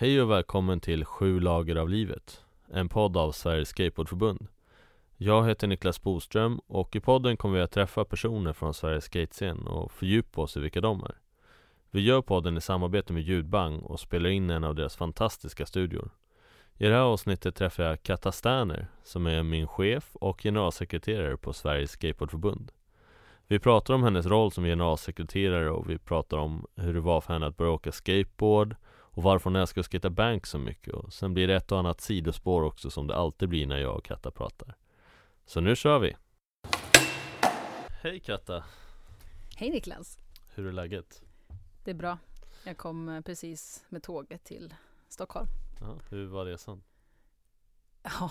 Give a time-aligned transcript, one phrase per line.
[0.00, 4.46] Hej och välkommen till Sju lager av livet En podd av Sveriges Skateboardförbund.
[5.16, 9.66] Jag heter Niklas Boström och i podden kommer vi att träffa personer från Sveriges skatescen
[9.66, 11.14] och fördjupa oss i vilka de är.
[11.90, 16.10] Vi gör podden i samarbete med Ljudbang och spelar in en av deras fantastiska studior.
[16.76, 21.52] I det här avsnittet träffar jag Katta Sterner som är min chef och generalsekreterare på
[21.52, 22.72] Sveriges Skateboardförbund.
[23.46, 27.32] Vi pratar om hennes roll som generalsekreterare och vi pratar om hur det var för
[27.32, 28.76] henne att börja åka skateboard
[29.20, 31.78] och varför hon älskar att skata bank så mycket och sen blir det ett och
[31.78, 34.76] annat sidospår också som det alltid blir när jag och Katta pratar.
[35.46, 36.16] Så nu kör vi!
[38.02, 38.64] Hej Katta!
[39.56, 40.18] Hej Niklas!
[40.54, 41.22] Hur är läget?
[41.84, 42.18] Det är bra.
[42.64, 44.74] Jag kom eh, precis med tåget till
[45.08, 45.48] Stockholm.
[45.80, 46.82] Ja, hur var resan?
[48.02, 48.30] Ja,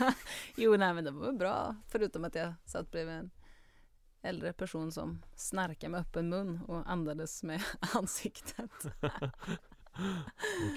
[0.56, 1.76] jo nej men det var bra.
[1.88, 3.30] Förutom att jag satt bredvid en
[4.22, 7.62] äldre person som snarkade med öppen mun och andades med
[7.94, 8.70] ansiktet.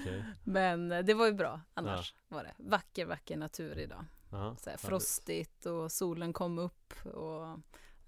[0.00, 0.22] okay.
[0.44, 2.36] Men det var ju bra annars ja.
[2.36, 2.54] var det.
[2.58, 4.04] Vacker, vacker natur idag.
[4.32, 7.58] Aha, så frostigt och solen kom upp och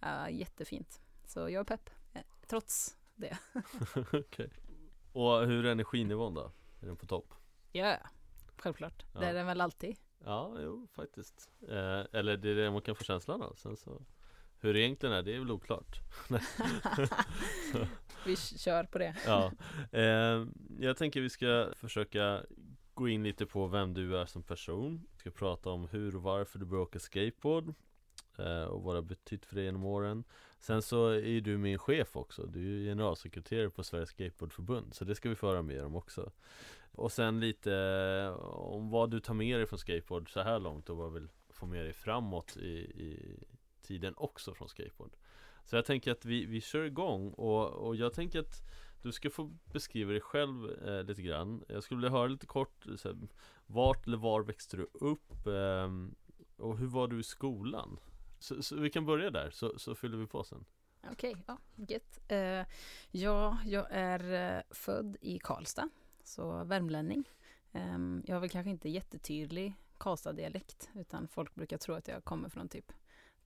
[0.04, 1.00] uh, jättefint.
[1.26, 3.38] Så jag är pepp, eh, trots det.
[4.12, 4.48] okay.
[5.12, 6.52] Och hur är energinivån då?
[6.80, 7.34] Är den på topp?
[7.72, 7.96] Ja,
[8.56, 9.04] självklart.
[9.12, 9.20] Ja.
[9.20, 9.96] Det är den väl alltid.
[10.24, 11.50] Ja, jo faktiskt.
[11.68, 13.54] Eh, eller det är det man kan få känslan av.
[13.54, 14.02] Sen så
[14.62, 16.00] hur det egentligen är, det är väl oklart.
[18.26, 19.14] vi kör på det.
[19.26, 19.52] ja.
[19.92, 20.46] Eh,
[20.78, 22.42] jag tänker vi ska försöka
[22.94, 25.06] gå in lite på vem du är som person.
[25.12, 27.74] Vi ska prata om hur och varför du började åka skateboard
[28.38, 30.24] eh, och vad det har betytt för dig genom åren.
[30.58, 32.46] Sen så är du min chef också.
[32.46, 34.94] Du är generalsekreterare på Sveriges Skateboardförbund.
[34.94, 36.32] Så det ska vi föra mer om också.
[36.92, 40.90] Och sen lite eh, om vad du tar med dig från skateboard så här långt
[40.90, 43.38] och vad du vill få med dig framåt i, i
[43.82, 45.16] tiden också från skateboard
[45.64, 48.62] så jag tänker att vi, vi kör igång och, och jag tänker att
[49.02, 52.86] du ska få beskriva dig själv eh, lite grann Jag skulle vilja höra lite kort
[52.96, 53.18] så här,
[53.66, 55.46] Vart eller var växte du upp?
[55.46, 55.90] Eh,
[56.56, 58.00] och hur var du i skolan?
[58.38, 60.64] Så, så, vi kan börja där så, så fyller vi på sen
[61.10, 61.58] Okej, okay, ja,
[61.88, 62.20] gött.
[62.28, 62.66] eh,
[63.10, 65.88] ja, jag är eh, född i Karlstad,
[66.24, 67.24] så värmlänning.
[67.72, 72.48] Ehm, jag har väl kanske inte jättetydlig Karlstad-dialekt, utan folk brukar tro att jag kommer
[72.48, 72.92] från typ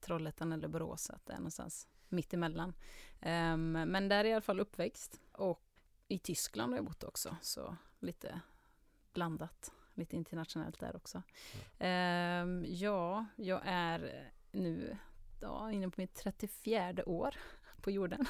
[0.01, 2.75] Trollhättan eller Borås, att det är någonstans mitt emellan.
[3.23, 5.63] Um, men där är jag i alla fall uppväxt och
[6.09, 8.41] i Tyskland har jag bott också, så lite
[9.13, 11.23] blandat, lite internationellt där också.
[11.79, 12.49] Mm.
[12.49, 14.99] Um, ja, jag är nu
[15.41, 17.35] ja, inne på mitt 34 år
[17.81, 18.27] på jorden.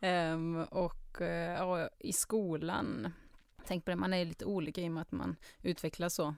[0.00, 0.56] Mm.
[0.60, 3.12] um, och uh, ja, i skolan,
[3.64, 6.34] tänk på det, man är lite olika i och med att man utvecklas så.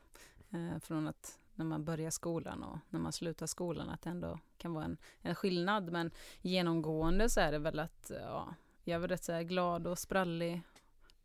[0.54, 4.38] Uh, från att när man börjar skolan och när man slutar skolan, att det ändå
[4.58, 5.92] kan vara en, en skillnad.
[5.92, 6.10] Men
[6.42, 10.62] genomgående så är det väl att ja, jag väl rätt så här glad och sprallig.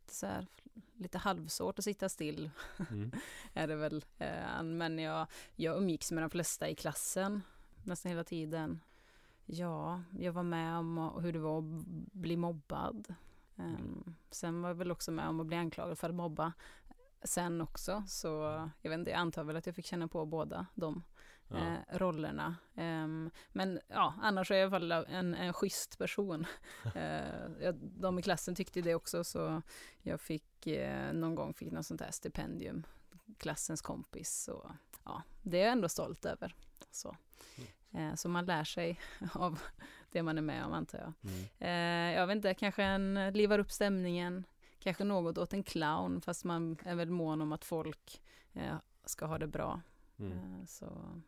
[0.06, 0.46] Så här,
[0.94, 2.50] lite halvsvårt att sitta still.
[2.90, 3.12] Mm.
[3.54, 4.04] är det väl.
[4.18, 5.26] Eh, men jag,
[5.56, 7.42] jag umgicks med de flesta i klassen
[7.84, 8.80] nästan hela tiden.
[9.46, 11.64] Ja, jag var med om hur det var att
[12.12, 13.14] bli mobbad.
[13.56, 16.52] Um, sen var jag väl också med om att bli anklagad för att mobba
[17.24, 18.04] sen också.
[18.06, 18.28] Så
[18.82, 21.02] jag vet inte, jag antar väl att jag fick känna på båda de
[21.48, 21.56] ja.
[21.56, 22.56] eh, rollerna.
[22.74, 26.46] Um, men ja, annars är jag i alla fall en, en schysst person.
[26.94, 29.62] eh, de i klassen tyckte det också så
[30.02, 32.86] jag fick eh, någon gång fick något sånt här stipendium.
[33.38, 34.44] Klassens kompis.
[34.44, 34.72] Så
[35.04, 36.54] ja, det är jag ändå stolt över.
[36.90, 37.16] Så.
[37.90, 38.16] Mm.
[38.16, 39.00] Så man lär sig
[39.32, 39.60] av
[40.12, 41.12] det man är med om antar jag.
[41.32, 41.44] Mm.
[41.58, 44.44] Eh, jag vet inte, kanske en livar upp stämningen,
[44.82, 49.26] kanske något åt en clown fast man är väl mån om att folk eh, ska
[49.26, 49.80] ha det bra.
[50.18, 50.32] Mm.
[50.32, 51.20] Eh, så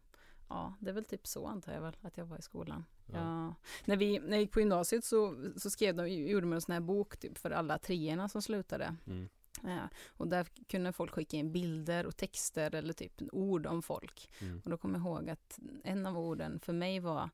[0.49, 2.85] ja, det är väl typ så antar jag väl att jag var i skolan.
[3.07, 3.19] Ja.
[3.19, 3.55] Ja.
[3.85, 6.73] När, vi, när jag gick på gymnasiet så, så skrev de, gjorde man en sån
[6.73, 8.97] här bok typ för alla treorna som slutade.
[9.07, 9.29] Mm.
[9.63, 14.31] Ja, och där kunde folk skicka in bilder och texter eller typ ord om folk.
[14.41, 14.61] Mm.
[14.65, 17.31] Och då kommer jag ihåg att en av orden för mig var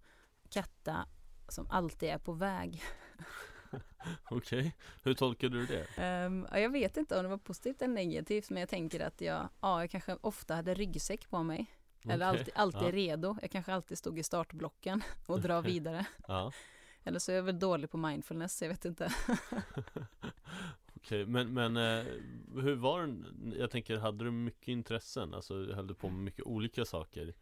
[0.48, 1.06] katta
[1.48, 2.82] som alltid är på väg.
[4.30, 4.72] Okej, okay.
[5.02, 6.26] hur tolkar du det?
[6.26, 9.48] Um, jag vet inte om det var positivt eller negativt, men jag tänker att jag,
[9.60, 11.66] ja, jag kanske ofta hade ryggsäck på mig.
[11.98, 12.12] Okay.
[12.12, 12.92] Eller alltid, alltid ja.
[12.92, 13.36] redo.
[13.40, 16.06] Jag kanske alltid stod i startblocken och dra vidare.
[16.28, 16.52] ja.
[17.04, 19.12] Eller så är jag väl dålig på mindfulness, jag vet inte.
[20.96, 22.04] Okej, men, men eh,
[22.54, 23.54] hur var den?
[23.58, 25.34] Jag tänker, hade du mycket intressen?
[25.34, 27.34] Alltså höll du på med mycket olika saker?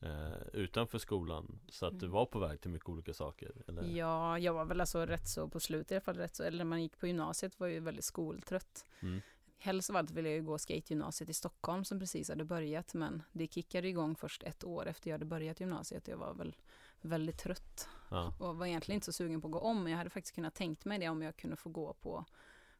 [0.00, 2.14] Eh, utanför skolan så att du mm.
[2.14, 3.52] var på väg till mycket olika saker?
[3.68, 3.82] Eller?
[3.82, 6.58] Ja, jag var väl alltså rätt så på slutet i alla fall, rätt så, eller
[6.58, 8.84] när man gick på gymnasiet var jag ju väldigt skoltrött.
[9.00, 9.20] Mm.
[9.58, 13.22] Helst av allt ville jag ju gå skategymnasiet i Stockholm som precis hade börjat men
[13.32, 16.08] det kickade igång först ett år efter jag hade börjat gymnasiet.
[16.08, 16.56] Jag var väl
[17.00, 18.34] väldigt trött ja.
[18.38, 20.54] och var egentligen inte så sugen på att gå om men jag hade faktiskt kunnat
[20.54, 22.24] tänkt mig det om jag kunde få gå på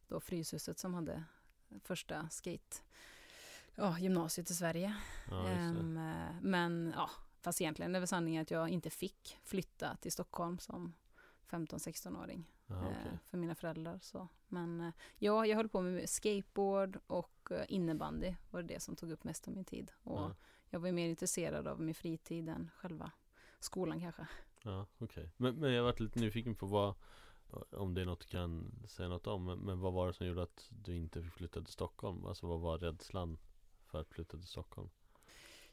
[0.09, 1.25] då Fryshuset som hade
[1.83, 2.77] första skate
[3.77, 4.97] ja, gymnasiet i Sverige.
[5.31, 5.73] Ja, eh,
[6.43, 10.93] men ja, fast egentligen är väl sanningen att jag inte fick flytta till Stockholm som
[11.51, 12.91] 15-16-åring Ja, okej.
[13.13, 13.99] eh, för mina föräldrar.
[14.03, 14.29] Så.
[14.49, 19.11] Men eh, ja, jag höll på med skateboard och eh, innebandy var det som tog
[19.11, 19.91] upp mest av min tid.
[20.03, 20.35] Och Ja.
[20.71, 23.11] jag var ju mer intresserad av min fritid än själva
[23.61, 24.27] skolan kanske.
[24.63, 25.31] Ja, okej.
[25.37, 26.95] Men, men jag varit lite nyfiken på vad
[27.71, 30.27] Om det är något du kan säga något om men, men vad var det som
[30.27, 32.27] gjorde att du inte fick flytta till Stockholm?
[32.27, 33.39] Alltså vad var rädslan
[33.97, 34.89] för att flytta till Stockholm?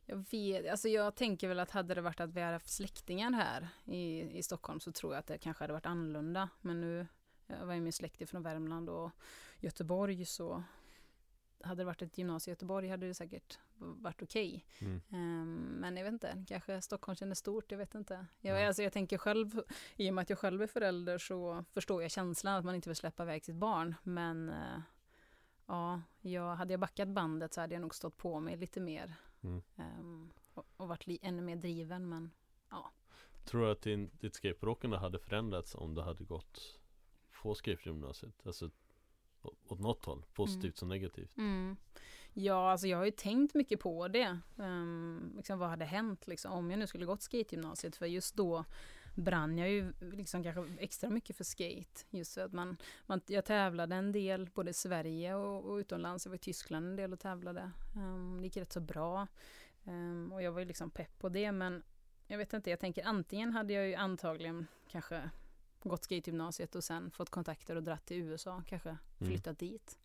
[0.05, 3.31] Jag vet, alltså jag tänker väl att hade det varit att vi hade haft släktingar
[3.31, 6.49] här i, i Stockholm så tror jag att det kanske hade varit annorlunda.
[6.61, 7.07] Men nu,
[7.47, 9.11] jag var ju min släkt från Värmland och
[9.59, 10.63] Göteborg så
[11.63, 14.65] hade det varit ett gymnasium i Göteborg hade det säkert varit okej.
[14.79, 15.01] Mm.
[15.09, 18.25] Ehm, men jag vet inte, kanske Stockholm kändes stort, jag vet inte.
[18.39, 18.67] Jag, Ja.
[18.67, 19.61] alltså jag tänker själv,
[19.95, 22.89] i och med att jag själv är förälder så förstår jag känslan att man inte
[22.89, 23.95] vill släppa iväg sitt barn.
[24.03, 24.79] Men eh,
[25.73, 29.15] ja, jag, hade jag backat bandet så hade jag nog stått på mig lite mer.
[29.41, 29.61] Mm.
[29.75, 32.31] Ehm, och, och varit li, ännu mer driven men
[33.45, 36.79] Tror du att din, ditt skateboardåkande hade förändrats om du hade gått
[37.41, 38.47] på skateboardgymnasiet?
[38.47, 38.69] Alltså
[39.67, 40.73] åt något håll, positivt Mm.
[40.73, 41.37] som negativt?
[41.37, 41.75] Mm.
[42.33, 44.39] Ja, alltså jag har ju tänkt mycket på det.
[44.55, 47.95] Um, liksom, vad hade hänt liksom, om jag nu skulle gått skategymnasiet?
[47.95, 48.65] För just då
[49.15, 52.05] brann jag ju liksom kanske extra mycket för skate.
[52.09, 56.25] Just för att man, man, jag tävlade en del både i Sverige och, och utomlands.
[56.25, 57.71] Jag var i Tyskland en del och tävlade.
[57.95, 59.27] Um, det gick rätt så bra.
[59.83, 61.51] Um, och jag var ju liksom pepp på det.
[61.51, 61.83] Men
[62.27, 65.29] jag vet inte, jag tänker antingen hade jag ju antagligen kanske
[65.83, 69.31] gått skategymnasiet och sen fått kontakter och dratt till USA, kanske Mm.
[69.31, 69.99] flyttat dit.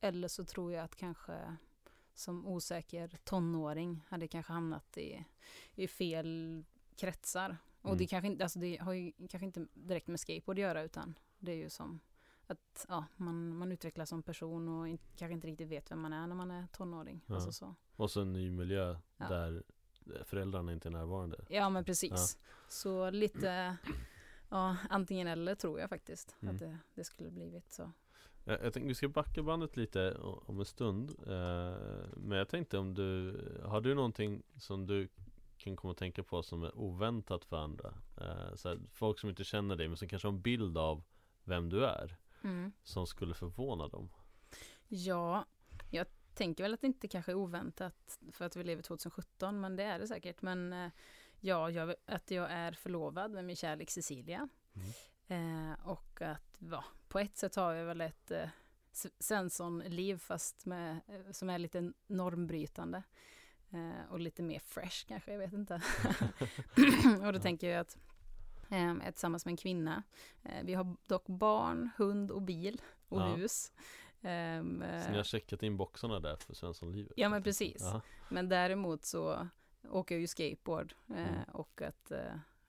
[0.00, 1.56] Eller så tror jag att kanske
[2.14, 5.24] som osäker tonåring hade kanske hamnat i,
[5.74, 6.64] i fel
[6.96, 7.56] kretsar.
[7.82, 7.98] Och Mm.
[7.98, 11.18] det, kanske inte, alltså det har ju kanske inte direkt med skateboard att göra utan
[11.38, 12.00] det är ju som
[12.46, 16.12] att ja, man, man utvecklas som person och in, kanske inte riktigt vet vem man
[16.12, 17.20] är när man är tonåring.
[17.26, 17.34] Ja.
[17.34, 17.74] Alltså så.
[17.96, 19.28] Och så en ny miljö Ja.
[19.28, 19.62] där
[20.24, 22.38] föräldrarna inte är närvarande Ja men precis.
[22.68, 23.76] Så lite
[24.48, 26.54] ja, antingen eller tror jag faktiskt Mm.
[26.54, 27.92] att det, det skulle blivit så.
[28.44, 31.76] Jag, jag tänkte vi ska backa bandet lite om en stund eh,
[32.16, 35.08] Men jag tänkte om du Har du någonting som du
[35.64, 37.94] kan komma att tänka på som är oväntat för andra?
[38.20, 41.02] Eh, så här, folk som inte känner dig men som kanske har en bild av
[41.44, 42.72] vem du är Mm.
[42.82, 44.10] Som skulle förvåna dem
[44.88, 45.46] Ja,
[45.90, 49.76] jag tänker väl att det inte kanske är oväntat för att vi lever 2017, men
[49.76, 50.42] det är det säkert.
[50.42, 50.90] Men eh,
[51.40, 54.48] ja, jag, att jag är förlovad med min kärlek Cecilia.
[55.26, 58.48] Eh, och att ja, på ett sätt har jag väl ett eh,
[59.18, 63.02] Svensson-liv fast med, eh, som är lite normbrytande.
[63.72, 65.74] Eh, och lite mer fresh kanske, jag vet inte.
[67.26, 67.98] och då tänker jag att
[68.68, 70.02] jag är tillsammans med en kvinna.
[70.42, 73.34] Eh, vi har dock barn, hund och bil och Ja.
[73.34, 73.72] hus.
[74.22, 77.12] Ehm, Så eh, ni har checkat in boxarna där för Svenssonlivet?
[77.16, 77.76] Ja, men precis.
[77.80, 79.48] Ja, men däremot så
[79.90, 81.28] åker jag ju skateboard Mm.
[81.52, 82.12] och att,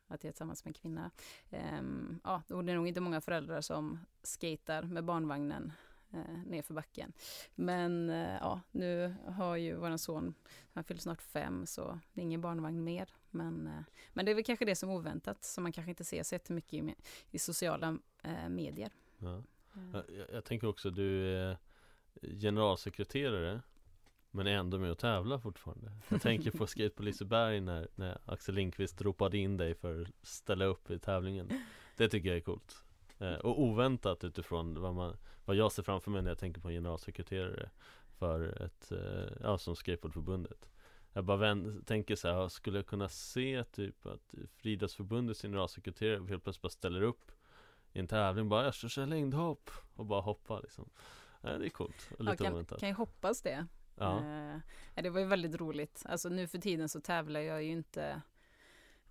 [0.07, 1.12] att jag är tillsammans med en kvinna.
[1.51, 5.72] Ehm, ja, och det är nog inte många föräldrar som skatar med barnvagnen
[6.13, 7.13] eh, nerför backen.
[7.55, 10.34] Men eh, ja, nu har ju våran son,
[10.74, 13.10] han fyller snart fem, så det är ingen barnvagn mer.
[13.29, 16.03] Men, eh, men det är väl kanske det som är oväntat, som man kanske inte
[16.03, 16.96] ser så jättemycket i,
[17.32, 18.91] i sociala eh, medier.
[19.20, 19.38] ja.
[19.38, 19.43] Eh,
[19.93, 21.58] Jag, jag- jag tänker också du är
[22.41, 23.62] generalsekreterare
[24.32, 28.17] Men är ändå med och tävlar fortfarande Jag tänker på Skate på Liseberg när, när
[28.25, 31.50] Axel Lindqvist ropade in dig för att ställa upp i tävlingen
[31.98, 32.84] Det tycker jag är coolt
[33.20, 36.74] Och oväntat utifrån vad, man, vad jag ser framför mig när jag tänker på en
[36.74, 37.70] generalsekreterare
[38.20, 40.70] För ett, eh, ja som Skateboardförbundet
[41.13, 46.43] Jag bara vänd, tänker så här, skulle jag kunna se typ att Friidrottsförbundets generalsekreterare helt
[46.43, 47.32] plötsligt bara ställer upp
[47.93, 50.89] i en tävling bara jag ska köra längdhopp och bara hoppa liksom
[51.41, 53.67] ja, Det är coolt och Ja, lite kan, oväntat kan ju hoppas det.
[53.96, 54.60] Ja, Eh,
[54.96, 56.03] ja, det var ju väldigt roligt.
[56.05, 58.22] Alltså nu för tiden så tävlar jag ju inte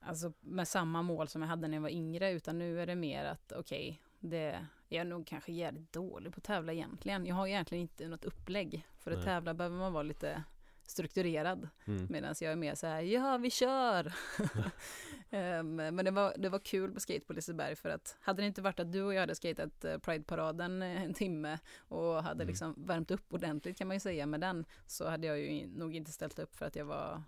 [0.03, 2.95] alltså, med samma mål som jag hade när jag var yngre, utan nu är det
[2.95, 7.27] mer att okej, det jag är nog kanske jävligt dålig på att tävla egentligen.
[7.27, 8.87] Jag har egentligen inte något upplägg.
[8.99, 9.27] För att Nej.
[9.27, 10.43] tävla behöver man vara lite
[10.87, 11.69] strukturerad.
[11.87, 12.07] mm.
[12.11, 14.15] Medan jag är mer så här, ja vi kör!
[15.31, 18.47] Ehm, men det var, det var kul på skate på Liseberg för att hade det
[18.47, 22.43] inte varit att du och jag hade skatat eh, Pride-paraden eh, en timme och hade
[22.43, 22.47] Mm.
[22.49, 25.97] liksom värmt upp ordentligt kan man ju säga med den så hade jag ju nog
[25.97, 27.23] inte ställt upp för att jag var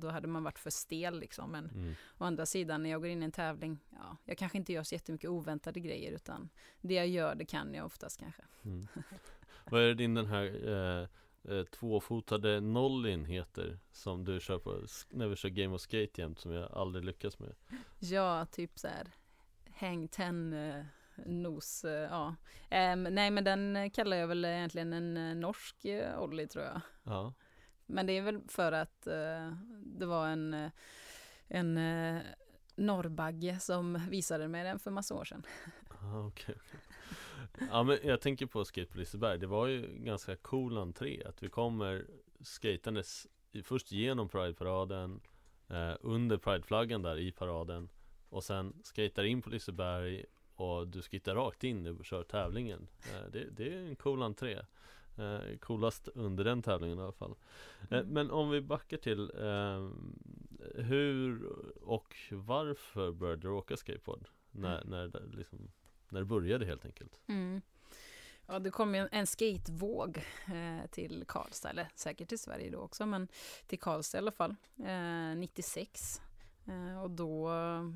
[0.00, 1.50] då hade man varit för stel liksom.
[1.50, 1.94] Men Mm.
[2.18, 4.82] å andra sidan när jag går in i en tävling, ja, jag kanske inte gör
[4.82, 6.48] så jättemycket oväntade grejer utan
[6.80, 8.42] det jag gör det kan jag oftast kanske.
[8.64, 8.88] Mm.
[9.70, 11.08] Vad är din den här eh,
[11.54, 16.38] eh, tvåfotade nollin heter Som du kör på när vi kör Game of Skate jämt
[16.38, 17.54] som jag aldrig lyckas med
[17.98, 19.06] Ja, typ så här
[19.74, 20.84] hang ten eh,
[21.26, 22.34] nos, eh, ja.
[22.70, 26.80] Ehm, nej men den kallar jag väl egentligen en eh, norsk eh, Olli tror jag.
[27.02, 27.34] Ja,
[27.86, 29.52] men det är väl för att eh,
[29.84, 30.70] det var en, eh,
[31.48, 32.22] en eh,
[32.74, 35.42] norrbagge som visade mig den för massa år sedan.
[35.88, 36.54] ah, okej.
[37.70, 41.42] Ja men jag tänker på Skate på Liseberg, det var ju ganska cool entré att
[41.42, 42.06] vi kommer
[42.40, 43.26] skatandes
[43.62, 45.20] först genom Prideparaden
[45.68, 47.88] eh, under Prideflaggan där i paraden
[48.28, 50.24] och sen skatar in på Liseberg
[50.54, 52.88] och du skittar rakt in och kör tävlingen.
[53.12, 54.58] Eh, det, det är en cool entré.
[55.16, 57.34] Eh, coolast under den tävlingen i alla fall.
[57.90, 58.06] Eh, Mm.
[58.12, 59.90] men om vi backar till eh,
[60.82, 61.46] hur
[61.82, 64.28] och varför började du åka skateboard?
[64.50, 64.88] När, Mm.
[64.90, 65.70] när, det liksom,
[66.08, 67.20] när det började helt enkelt.
[67.26, 67.60] Mm.
[68.46, 70.16] Ja, det kom en, en skatevåg
[70.46, 73.28] eh, till Karlstad, eller säkert till Sverige då också, men
[73.66, 74.54] till Karlstad i alla fall,
[74.84, 76.20] eh, 96.
[76.66, 77.48] Eh, och då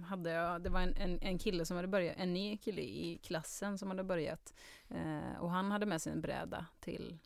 [0.05, 3.19] hade jag, det var en, en, en kille som hade börjat, en ny kille i
[3.23, 4.55] klassen som hade börjat.
[4.89, 7.19] Eh, och han hade med sig en bräda till,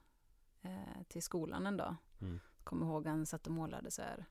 [0.62, 1.96] eh, till skolan en dag.
[2.20, 2.40] Mm.
[2.64, 4.26] Kommer ihåg han satt och målade så här,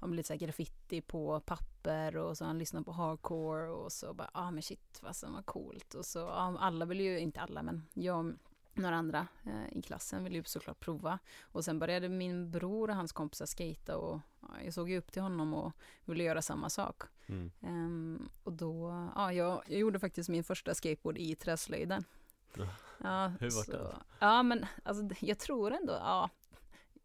[0.00, 4.14] men lite så här graffiti på papper och så han lyssnade på hardcore och så
[4.14, 7.18] bara, ja ah, men shit vad som var coolt och så, ja, alla ville ju,
[7.18, 8.36] inte alla men jag
[8.76, 12.96] några andra eh, i klassen ville ju såklart prova och sen började min bror och
[12.96, 15.72] hans kompisar skata och ja, jag såg ju upp till honom och
[16.04, 17.02] ville göra samma sak.
[17.26, 17.50] Mm.
[17.60, 22.04] Ehm, och då, ja jag, jag gjorde faktiskt min första skateboard i träslöjden.
[23.02, 23.32] Ja.
[23.40, 23.96] Hur var det?
[24.18, 26.30] Ja men alltså jag tror ändå, ja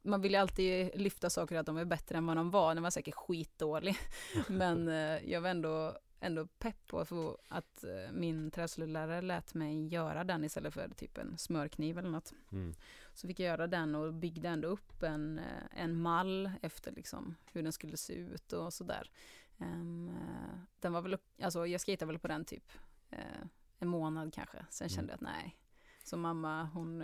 [0.02, 2.74] man vill ju alltid lyfta saker att de är bättre än vad de var.
[2.74, 3.98] Den var säkert skitdålig.
[4.48, 7.00] Men eh, jag var ändå, ändå pepp på
[7.48, 12.34] att, eh, min träslöjdlärare lät mig göra den istället för typ en smörkniv eller något.
[12.52, 12.74] Mm.
[13.14, 17.36] Så fick jag göra den och byggde ändå upp en, eh, en mall efter liksom
[17.52, 19.12] hur den skulle se ut och sådär.
[19.58, 22.72] Ehm, eh, den var väl, alltså jag skejtade väl på den typ
[23.80, 24.66] en månad kanske.
[24.70, 24.96] Sen Mm.
[24.96, 25.58] kände jag att nej.
[26.04, 27.04] Så mamma hon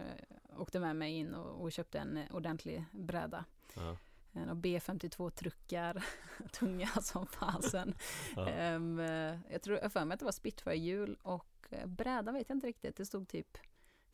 [0.58, 3.46] åkte med mig in och, och köpte en ordentlig bräda.
[3.76, 3.98] Ja.
[4.36, 6.06] En av B52 truckar,
[6.52, 7.94] tunga som fasen.
[8.36, 8.50] Ja.
[8.50, 12.50] Ehm, eh, jag tror, jag för mig att det var Spitfire-hjul och eh, bräda vet
[12.50, 12.96] jag inte riktigt.
[12.96, 13.58] Det stod typ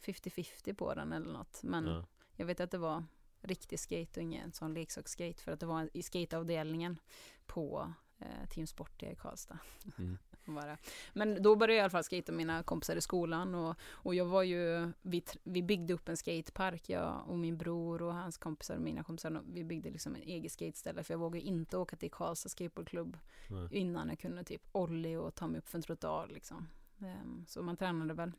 [0.01, 1.63] 50-50 på den eller något.
[1.63, 2.06] Men Ja.
[2.36, 3.04] jag vet att det var
[3.42, 7.00] riktig skate och ingen sån leksaksskate för att det var i skateavdelningen
[7.46, 9.60] på eh, Team Sportia i Karlstad.
[9.98, 10.18] Mm.
[10.46, 10.78] Bara.
[11.14, 14.16] Men då började jag i alla fall skata med mina kompisar i skolan och, och
[14.16, 18.38] jag var ju, vi, vi byggde upp en skatepark, jag och min bror och hans
[18.38, 21.96] kompisar och mina kompisar, vi byggde liksom en egen skateställe för jag vågade inte åka
[21.96, 23.18] till Karlstad skateboardklubb
[23.48, 23.68] Nej.
[23.72, 26.68] innan jag kunde typ ollie och ta mig upp för en trottoar liksom.
[27.00, 28.32] Ehm, så man tränade väl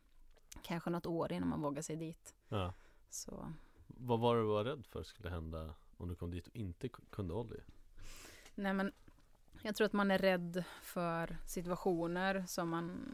[0.63, 2.35] kanske något år innan man vågade sig dit.
[2.49, 2.75] Ja.
[3.11, 3.53] Så
[3.87, 7.35] Vad var du var rädd för skulle hända om du kom dit och inte kunde
[7.35, 7.61] ollie?
[8.55, 8.93] Nej men
[9.63, 13.07] jag tror att man är rädd för situationer som man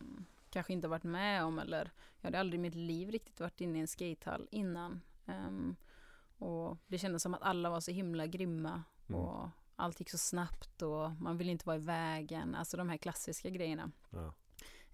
[0.50, 1.90] kanske inte varit med om eller
[2.20, 5.00] jag hade aldrig i mitt liv riktigt varit inne i en skatehall innan.
[5.26, 5.76] Ehm,
[6.38, 9.20] och det kändes som att alla var så himla grymma Mm.
[9.20, 12.96] och allt gick så snabbt och man vill inte vara i vägen, alltså de här
[12.96, 13.90] klassiska grejerna.
[14.10, 14.34] Ja.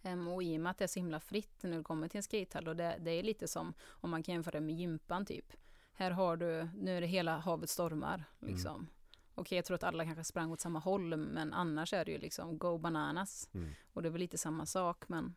[0.03, 2.19] Ehm, och i och med att det är så himla fritt när du kommer till
[2.19, 5.53] en skatehall och det, det är lite som om man kan jämföra med gympan typ.
[5.93, 8.87] Här har du, nu är det hela havet stormar liksom.
[9.35, 12.19] Okej, jag tror att alla kanske sprang åt samma håll, men annars är det ju
[12.19, 13.49] liksom go bananas.
[13.55, 13.71] Mm.
[13.93, 15.35] Och det är väl lite samma sak, men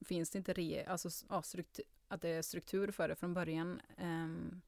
[0.00, 3.80] finns det inte re, alltså, ja, struktur, att det är struktur för det från början.
[3.96, 4.60] ehm,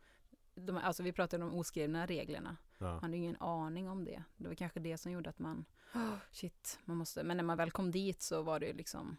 [0.55, 2.57] de, alltså vi pratade om oskrivna reglerna.
[2.79, 2.87] Ja.
[2.87, 4.23] Man hade ingen aning om det.
[4.37, 7.57] Det var kanske det som gjorde att man, "Åh, shit, man måste, men när man
[7.57, 9.17] väl kom dit så var det ju liksom,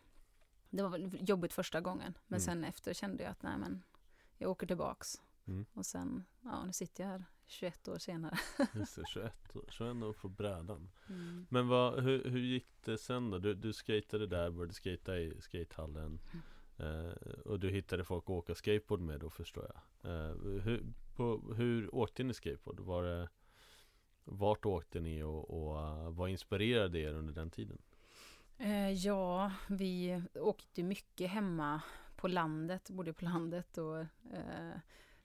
[0.69, 2.45] det var jobbigt första gången, men Mm.
[2.45, 3.83] sen efter kände jag att nej men,
[4.37, 5.21] jag åker tillbaks.
[5.51, 5.65] Mm.
[5.73, 8.37] Och sen, ja nu sitter jag här 21 år senare.
[8.73, 10.89] Just det, 21, år- 21 år på brädan.
[11.09, 11.45] Mm.
[11.49, 13.37] Men vad, hur, hur gick det sen då?
[13.37, 16.19] Du, du skatade där, började skata i skatehallen
[16.77, 17.11] eh,
[17.45, 20.83] Och du hittade folk att åka skateboard med då förstår jag eh, hur,
[21.15, 22.79] på, hur åkte ni skateboard?
[22.79, 23.29] Var det,
[24.23, 27.77] vart åkte ni och, och eh, vad inspirerade er under den tiden?
[28.57, 31.81] Eh, ja, vi åkte mycket hemma
[32.15, 33.99] på landet, bodde på landet och
[34.33, 34.77] eh,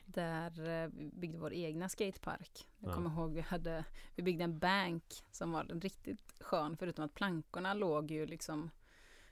[0.06, 2.68] där eh, vi byggde vår egna skatepark.
[2.78, 2.94] Jag Ja.
[2.94, 3.84] kommer ihåg vi hade,
[4.14, 8.70] vi byggde en bank som var riktigt skön förutom att plankorna låg ju liksom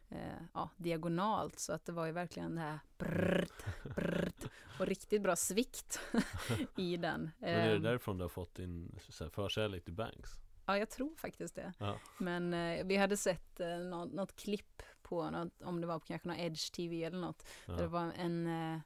[0.08, 3.64] eh, ja, diagonalt så att det var ju verkligen det här brrrt,
[3.96, 4.44] brrrt,
[4.78, 6.00] och riktigt bra svikt
[6.76, 7.30] i den.
[7.38, 8.98] Men är det Ehm, därifrån du har fått din
[9.30, 10.30] förkärlek till banks?
[10.66, 11.72] Ja, jag tror faktiskt det.
[11.78, 15.98] Ja, Men eh, vi hade sett eh, något, något klipp på något, om det var
[15.98, 17.46] på kanske någon Edge TV eller något.
[17.66, 17.88] Där det ja.
[17.88, 18.80] var en, eh,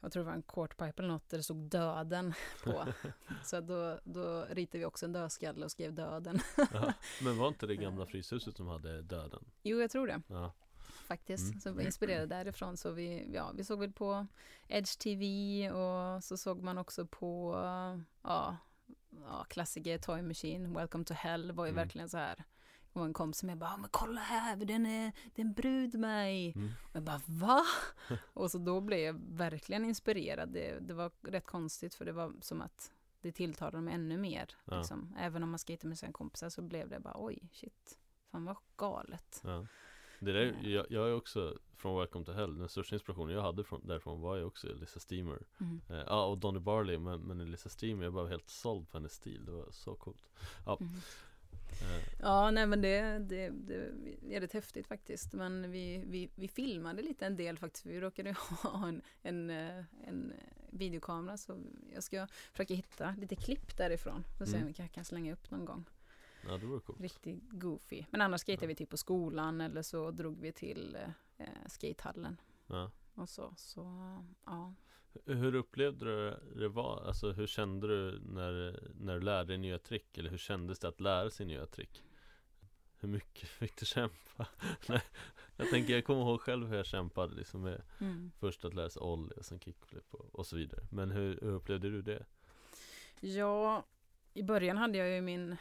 [0.00, 2.84] jag tror det var en quarterpipe eller något, där det stod döden på.
[3.44, 6.40] Så då, då ritade vi också en dödskalle och skrev döden.
[6.72, 6.92] ja.
[7.22, 9.44] Men var inte det gamla Fryshuset som hade döden?
[9.62, 10.22] Jo, jag tror det.
[10.26, 10.52] Ja.
[11.06, 11.60] faktiskt, Mm.
[11.60, 12.76] som var inspirerade därifrån.
[12.76, 14.26] Så vi, ja, vi såg väl på
[14.68, 17.52] Edge TV och så såg man också på
[18.22, 18.56] ja,
[19.26, 21.82] ja, klassiker Toy Machine, Welcome to Hell var ju Mm.
[21.84, 22.44] verkligen så här.
[22.98, 26.52] Och en kompis med bara, men kolla här, den är, det är en brud med.
[26.56, 26.70] Mm.
[26.82, 27.62] Och jag bara, va?
[28.34, 30.48] och så då blev jag verkligen inspirerad.
[30.48, 34.48] Det, det var rätt konstigt för det var som att det tilltalade mig ännu mer.
[34.64, 34.78] Ja.
[34.78, 35.14] Liksom.
[35.18, 37.98] Även om man skejtar med sina kompisar så blev det bara, oj, shit,
[38.30, 39.40] fan vad galet.
[39.44, 39.66] Ja.
[40.20, 40.68] Det där, Ja.
[40.68, 44.20] jag, jag är också från Welcome to Hell, den största inspirationen jag hade från, därifrån
[44.20, 45.80] var ju också Elisa Steamer Mm.
[45.90, 49.12] eh, Ja, och Donny Barley, men, men Elisa Steamer, jag var helt såld på hennes
[49.12, 50.30] stil, det var så coolt
[50.66, 50.92] Mm.
[52.20, 53.74] Ja, nej men det, det, det
[54.34, 55.32] är rätt häftigt faktiskt.
[55.32, 57.86] Men vi, vi, vi filmade lite en del faktiskt.
[57.86, 58.32] Vi råkade
[58.62, 60.32] ha en, en, eh, en
[60.70, 61.60] videokamera så
[61.94, 64.24] jag ska försöka hitta lite klipp därifrån.
[64.38, 64.62] Får se Mm.
[64.62, 65.84] om vi kan, kan slänga upp någon gång.
[66.46, 68.04] Ja, det var coolt Riktigt goofy.
[68.10, 68.68] Men annars skejtade Ja.
[68.68, 70.96] vi typ på skolan eller så drog vi till
[71.38, 72.90] eh, skatehallen ja.
[73.14, 73.54] och så.
[73.56, 73.80] Så
[74.46, 74.74] ja.
[75.26, 77.04] Hur upplevde du det var?
[77.06, 80.18] Alltså hur kände du när, när du lärde dig nya trick?
[80.18, 82.02] Eller hur kändes det att lära sig nya trick?
[83.00, 84.46] Hur mycket fick du kämpa?
[84.88, 85.02] Nej,
[85.56, 88.32] jag tänker, jag kommer ihåg själv hur jag kämpade liksom med Mm.
[88.38, 91.52] Först att lära sig ollie och sen kickflip och, och så vidare Men hur, hur
[91.52, 92.26] upplevde du det?
[93.20, 93.84] Ja,
[94.34, 95.56] i början hade jag ju min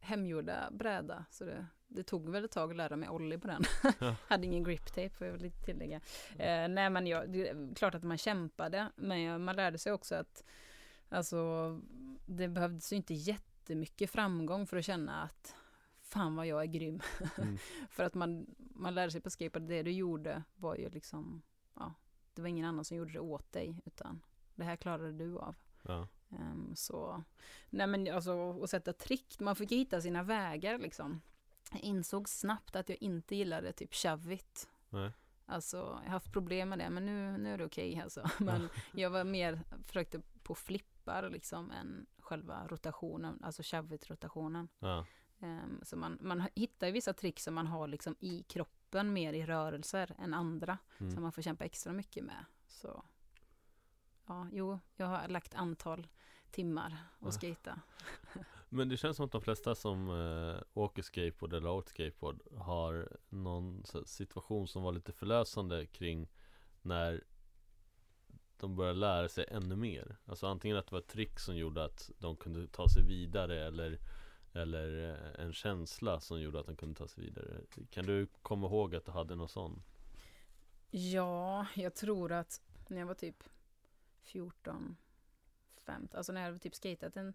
[0.00, 3.62] hemgjorda bräda så det, det tog väl ett tag att lära mig ollie på den.
[4.00, 4.16] Ja.
[4.28, 5.96] hade ingen grip tape får jag väl tillägga.
[6.38, 10.14] Eh, nej men jag, det är klart att man kämpade men man lärde sig också
[10.14, 10.44] att
[11.08, 11.80] alltså
[12.26, 15.54] det behövdes ju inte jättemycket framgång för att känna att
[16.00, 17.00] fan vad jag är grym.
[17.38, 17.58] Mm.
[17.90, 21.42] för att man, man lärde sig på skateboard, det du gjorde var ju liksom,
[21.74, 21.94] ja,
[22.34, 24.20] det var ingen annan som gjorde det åt dig utan
[24.54, 25.56] det här klarade du av.
[25.82, 27.22] Ja, Ehm, så,
[27.70, 31.20] nej men alltså att sätta trick, man fick hitta sina vägar liksom.
[31.74, 33.90] Jag insåg snabbt att jag inte gillade typ
[34.90, 35.12] nej,
[35.46, 38.30] Alltså jag har haft problem med det men nu, nu är det okej alltså.
[38.38, 44.68] Men jag var mer, försökte på flippar liksom än själva rotationen, alltså shavit rotationen.
[44.78, 45.06] ja,
[45.44, 49.46] Ehm, så man, man hittar vissa trick som man har liksom i kroppen mer i
[49.46, 50.78] rörelser än andra.
[50.98, 51.12] mm.
[51.12, 52.44] Som man får kämpa extra mycket med.
[52.66, 53.04] Så
[54.26, 56.06] ja, jo, jag har lagt antal
[56.50, 57.80] timmar och skejta.
[58.74, 62.42] Men det känns som att de flesta som eh, åker skateboard eller har åkt skateboard
[62.58, 66.28] har någon situation som var lite förlösande kring
[66.82, 67.24] när
[68.56, 70.16] de började lära sig ännu mer.
[70.24, 73.66] Alltså antingen att det var ett trick som gjorde att de kunde ta sig vidare
[73.66, 73.98] eller
[74.52, 77.60] eller eh, en känsla som gjorde att de kunde ta sig vidare.
[77.90, 79.82] Kan du komma ihåg att du hade någon sån?
[80.90, 83.44] Ja, jag tror att när jag var typ
[84.22, 84.96] 14,
[85.76, 87.34] 15, alltså när jag hade typ skatat en,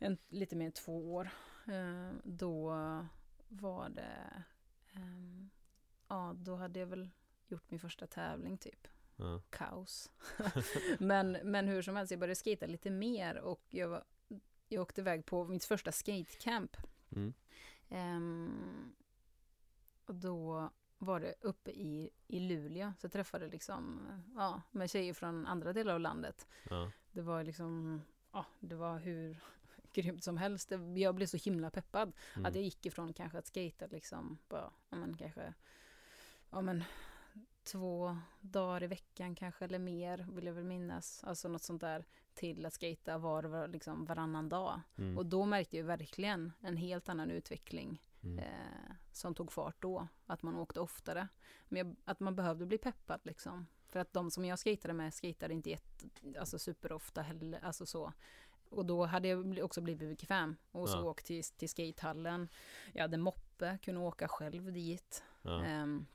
[0.00, 1.30] en lite mer än två år,
[1.66, 2.70] eh, då
[3.48, 4.44] var det,
[4.94, 5.50] ehm,
[6.08, 7.10] ja då hade jag väl
[7.48, 8.88] gjort min första tävling typ.
[9.16, 10.10] Ja, kaos.
[10.98, 14.04] men, men hur som helst, jag började skata lite mer och jag, var,
[14.68, 16.76] jag åkte iväg på mitt första skatecamp.
[17.10, 17.32] mm.
[17.88, 18.92] Ehm,
[20.06, 25.14] och då var det uppe i, i Luleå, så jag träffade liksom, ja, med tjejer
[25.14, 26.46] från andra delar av landet.
[26.70, 29.36] ja, Det var liksom, ja, det var hur
[29.92, 30.72] grymt som helst.
[30.96, 32.12] Jag blev så himla peppad.
[32.34, 32.46] mm.
[32.46, 35.54] Att jag gick ifrån kanske att skata liksom, bara, ja men kanske,
[36.50, 36.84] ja men
[37.62, 41.24] två dagar i veckan kanske eller mer vill jag väl minnas.
[41.24, 44.80] Alltså något sånt där till att skata var, var liksom varannan dag.
[44.98, 45.18] mm.
[45.18, 48.38] Och då märkte jag verkligen en helt annan utveckling mm.
[48.38, 50.08] eh, som tog fart då.
[50.26, 51.28] Att man åkte oftare.
[51.68, 53.66] Men jag, att man behövde bli peppad liksom.
[53.88, 56.06] För att de som jag skejtade med skejtade inte jätte,
[56.38, 58.12] alltså superofta heller, alltså så.
[58.70, 61.02] Och då hade jag också blivit bekväm och så Ja.
[61.02, 62.48] åkt till, till skatehallen.
[62.92, 65.22] Jag hade moppe, kunde åka själv dit.
[65.42, 65.64] ja.
[65.64, 66.06] Ehm,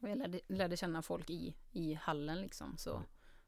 [0.00, 2.76] och jag lärde, lärde känna folk i, i hallen liksom.
[2.76, 3.02] Så Ja.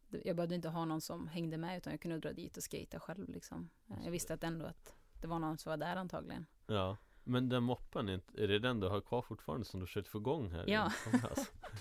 [0.08, 2.62] det- jag behövde inte ha någon som hängde med utan jag kunde dra dit och
[2.62, 3.70] skata själv liksom.
[3.90, 6.46] Eh, Jag visste att ändå att det var någon som var där antagligen.
[6.66, 10.18] Ja, men den moppen, är det den du har kvar fortfarande som du försökt få
[10.18, 10.64] igång här?
[10.68, 10.92] Ja.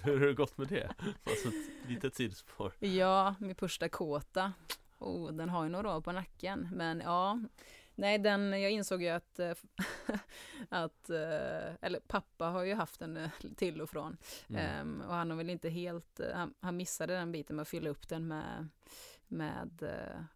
[0.04, 0.96] Hur har det gått med det?
[1.24, 4.54] Alltså ett litet sidospår Ja, min första kåta.
[5.00, 6.70] Oh, den har ju några år på nacken.
[6.72, 7.40] Men ja,
[7.96, 9.54] nej den, jag insåg ju att, eh,
[10.70, 14.18] att eh, eller pappa har ju haft den eh, till och från.
[14.50, 14.62] mm.
[14.62, 17.90] Ehm, och han har väl inte helt, han, han missade den biten med att fylla
[17.90, 18.68] upp den med,
[19.28, 19.90] med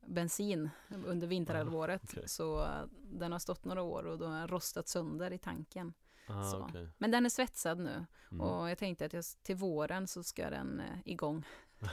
[0.05, 0.69] bensin
[1.05, 2.01] under vinterhalvåret.
[2.03, 2.29] okej.
[2.29, 5.93] Så eh, den har stått några år och då har den rostat sönder i tanken.
[6.27, 6.59] ah, så.
[6.59, 6.89] okej.
[6.97, 8.41] Men den är svetsad nu mm.
[8.41, 11.45] och jag tänkte att jag, till våren så ska den igång.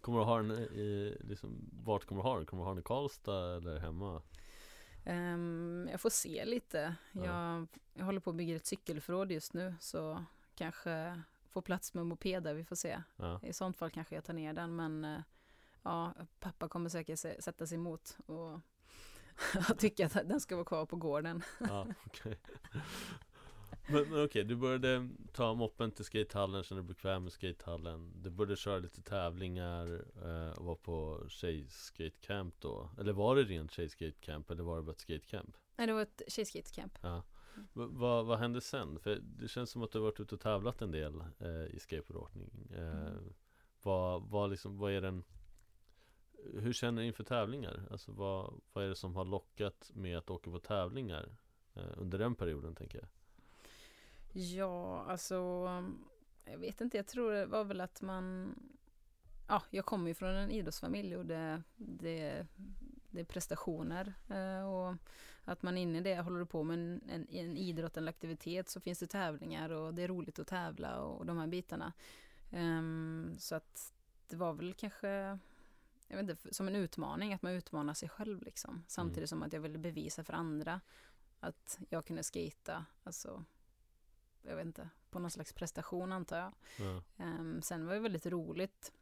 [0.00, 2.46] Kommer du ha den i, liksom, vart kommer du ha den?
[2.46, 4.22] Kommer du ha den i Karlstad eller hemma?
[5.04, 6.94] Ehm, jag får se lite.
[7.12, 7.24] Ja.
[7.24, 12.06] Jag, jag håller på att bygga ett cykelförråd just nu så kanske få plats med
[12.06, 13.02] mopeder, vi får se.
[13.16, 13.40] Ja.
[13.42, 15.20] I sånt fall kanske jag tar ner den men eh,
[15.82, 18.60] ja, pappa kommer säkert sätta sig emot och,
[19.78, 21.42] tycka att den ska vara kvar på gården.
[21.58, 22.38] Ja, okej.
[23.92, 28.30] Men, men okej, du började ta moppen till skatehallen, kände dig bekväm med skatehallen Du
[28.30, 34.50] började köra lite tävlingar eh, och var på tjejskatecamp då Eller var det rent tjejskatecamp
[34.50, 35.56] eller var det bara ett skatecamp?
[35.76, 36.98] Nej, det var ett tjejskatecamp.
[37.02, 37.22] Ja.
[37.72, 38.98] Vad- vad hände sen?
[39.00, 41.78] För det känns som att du har varit ute och tävlat en del eh, i
[41.80, 43.32] skateboardåkning eh, Mm.
[43.82, 45.24] vad, vad, liksom, vad är den
[46.54, 47.86] Hur känner du inför tävlingar?
[47.90, 51.36] Alltså vad, vad är det som har lockat med att åka på tävlingar
[51.74, 53.08] eh, under den perioden tänker jag?
[54.32, 55.68] Ja, alltså
[56.44, 58.54] jag vet inte, jag tror det var väl att man
[59.50, 62.46] Ja, jag kommer ju från en idrottsfamilj och det, det,
[63.10, 64.94] det är prestationer eh, och
[65.44, 68.80] att man inne i det håller på med en, en, en idrott eller aktivitet så
[68.80, 71.92] finns det tävlingar och det är roligt att tävla och, de här bitarna.
[72.50, 73.92] Ehm, så att
[74.28, 75.38] det var väl kanske
[76.08, 78.84] jag vet inte, som en utmaning, att man utmanar sig själv liksom.
[78.88, 80.80] Samtidigt som att jag ville bevisa för andra
[81.40, 83.44] att jag kunde skata, alltså
[84.42, 86.52] jag vet inte, på någon slags prestation antar jag.
[86.78, 88.92] Ja, Ehm, sen var det väldigt roligt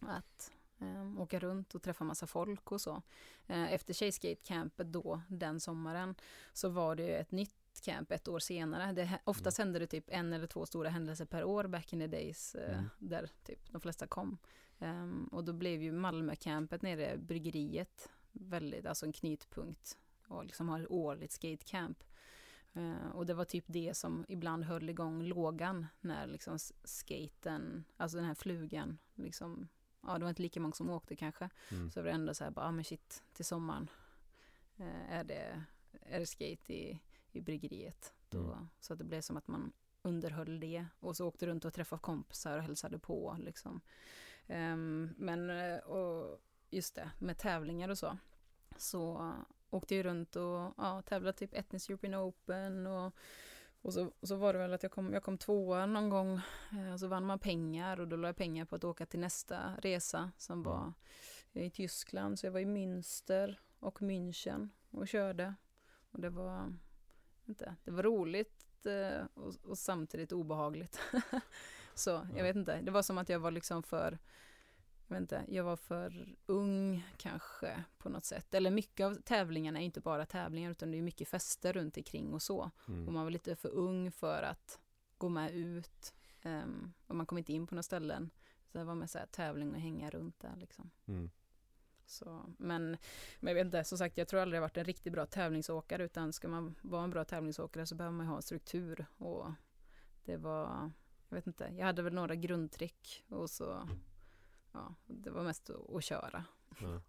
[0.00, 3.02] att ehm, åka runt och träffa massa folk och så.
[3.46, 6.14] Eh, efter Tjejskate-campet då, den sommaren,
[6.52, 8.92] så var det ett nytt camp ett år senare.
[8.92, 12.06] Det, oftast hände det typ en eller två stora händelser per år back in the
[12.06, 12.90] days, eh, Mm.
[12.98, 14.38] där typ de flesta kom.
[14.78, 20.80] Ehm, och då blev ju Malmö-campet nere, bryggeriet, väldigt, alltså en knytpunkt och liksom har
[20.80, 22.04] ett årligt skatecamp.
[22.72, 28.16] Eh, och det var typ det som ibland höll igång lågan när liksom skaten, alltså
[28.16, 29.68] den här flugan, liksom,
[30.02, 31.50] ja det var inte lika många som åkte kanske.
[31.70, 31.90] mm.
[31.90, 33.90] Så var det ändå så här, bara, ah, men shit, till sommaren
[34.76, 35.64] eh, är, det,
[36.00, 37.00] är det skate i,
[37.32, 38.14] i bryggeriet.
[38.28, 38.68] Då, Mm.
[38.80, 42.00] Så att det blev som att man underhöll det och så åkte runt och träffade
[42.02, 43.80] kompisar och hälsade på liksom.
[44.46, 48.18] Ehm, men, eh, och just det, med tävlingar och så,
[48.76, 49.32] så
[49.70, 53.14] åkte jag runt och ja, tävlade typ Etnisk European Open och
[53.82, 56.40] och så, och så var det väl att jag kom, jag kom tvåa någon gång
[56.72, 59.20] eh, och så vann man pengar och då la jag pengar på att åka till
[59.20, 60.72] nästa resa som Mm.
[60.72, 60.92] var
[61.52, 62.38] i Tyskland.
[62.38, 65.54] Så jag var i Münster och München och körde.
[66.10, 66.72] Och det var,
[67.46, 71.00] inte, det var roligt eh, och, och samtidigt obehagligt.
[71.94, 72.42] så jag Ja.
[72.42, 74.18] vet inte, det var som att jag var liksom för
[75.14, 78.54] jag vet inte, jag var för ung kanske på något sätt.
[78.54, 82.32] Eller mycket av tävlingarna är inte bara tävlingar utan det är mycket fester runt omkring
[82.34, 82.70] och så.
[82.82, 83.14] Och Mm.
[83.14, 84.78] man var lite för ung för att
[85.18, 86.14] gå med ut.
[86.42, 88.30] ehm, och man kom inte in på några ställen.
[88.72, 90.90] Så det var med så här tävling och hänga runt där liksom.
[91.06, 91.30] Mm.
[92.06, 92.96] Så, men,
[93.40, 96.04] men jag vet inte, som sagt jag tror aldrig jag varit en riktigt bra tävlingsåkare
[96.04, 99.52] utan ska man vara en bra tävlingsåkare så behöver man ha struktur och
[100.24, 100.90] det var,
[101.28, 103.88] jag vet inte, jag hade väl några grundtrick och så,
[104.72, 106.44] ja, det var mest att, köra.
[106.80, 107.00] Ja.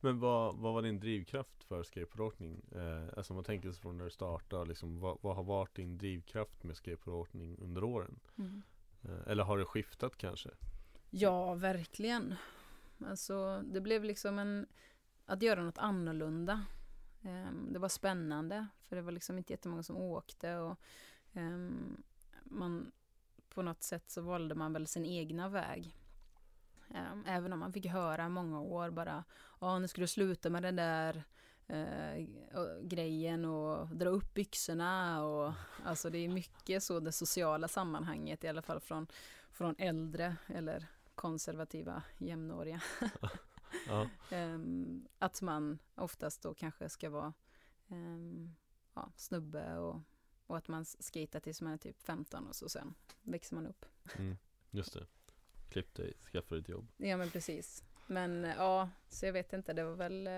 [0.00, 2.64] Men vad, vad var din drivkraft för skateboardåkning?
[2.72, 5.98] Eh, alltså man tänker sig från när du startade, liksom, vad, vad har varit din
[5.98, 8.20] drivkraft med skateboardåkning under åren?
[9.02, 10.50] Eh, eller har det skiftat kanske?
[11.10, 12.34] Ja, verkligen.
[13.06, 14.66] Alltså, det blev liksom en,
[15.26, 16.64] att göra något annorlunda.
[17.22, 20.78] Ehm, det var spännande, för det var liksom inte jättemånga som åkte och
[21.32, 22.02] ehm,
[22.44, 22.92] man,
[23.48, 25.96] på något sätt så valde man väl sin egna väg.
[26.94, 29.24] Ehm, även om man fick höra många år bara,
[29.60, 31.24] ja nu ska du sluta med den där
[31.66, 32.26] eh,
[32.82, 35.52] grejen och dra upp byxorna och
[35.84, 39.06] alltså det är mycket så det sociala sammanhanget i alla fall från,
[39.50, 42.80] från äldre eller konservativa jämnåriga.
[43.86, 47.32] Ja, Ehm, att man oftast då kanske ska vara
[47.88, 48.54] ehm,
[48.94, 50.00] ja, snubbe och,
[50.46, 53.86] och att man skater tills man är typ 15 och så sen växer man upp.
[54.18, 54.36] mm,
[54.70, 55.06] just det.
[55.74, 56.88] Klipp dig, skaffa dig ett jobb.
[56.96, 57.84] Ja men precis.
[58.06, 60.32] Men eh, ja, så jag vet inte, det var väl, eh,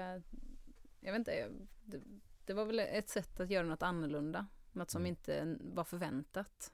[1.01, 1.49] jag vet inte,
[1.85, 2.01] det,
[2.45, 4.47] det var väl ett sätt att göra något annorlunda.
[4.73, 5.09] Något som Mm.
[5.11, 6.73] inte var förväntat.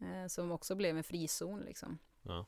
[0.00, 1.98] Eh, som också blev en frizon liksom.
[2.22, 2.46] Ja,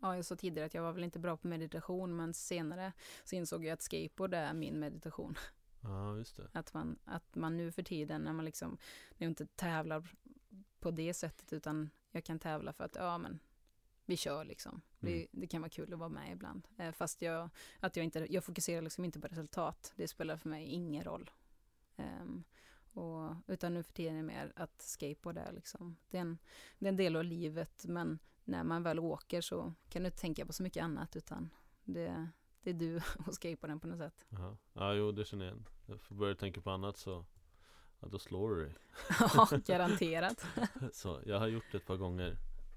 [0.00, 2.92] Ja, jag sa tidigare att jag var väl inte bra på meditation men senare
[3.24, 5.34] så insåg jag att skateboard är min meditation.
[5.82, 6.48] ja just det.
[6.52, 8.70] Att man, att man nu för tiden när man liksom,
[9.16, 10.08] när jag inte tävlar
[10.80, 13.38] på det sättet utan jag kan tävla för att, ja men
[14.06, 14.82] vi kör liksom.
[15.00, 15.28] Det, Mm.
[15.32, 16.68] det kan vara kul att vara med ibland.
[16.78, 19.92] Eh, fast jag, att jag inte, jag fokuserar liksom inte på resultat.
[19.96, 21.30] Det spelar för mig ingen roll.
[21.96, 22.44] Ehm,
[22.92, 26.38] och, utan nu för tiden är det mer att skateboard är liksom, det är, en,
[26.78, 30.18] det är en del av livet men när man väl åker så kan du inte
[30.20, 31.50] tänka på så mycket annat utan
[31.84, 32.28] det,
[32.62, 34.26] det är du och skateboarden på något sätt.
[34.28, 34.56] Jaha.
[34.72, 35.68] Ja, jo det känner jag igen.
[35.86, 37.24] Jag får börja tänka på annat så
[38.00, 38.74] Ja, då slår du dig.
[39.20, 40.46] Ja, garanterat.
[40.92, 42.36] Så jag har gjort det ett par gånger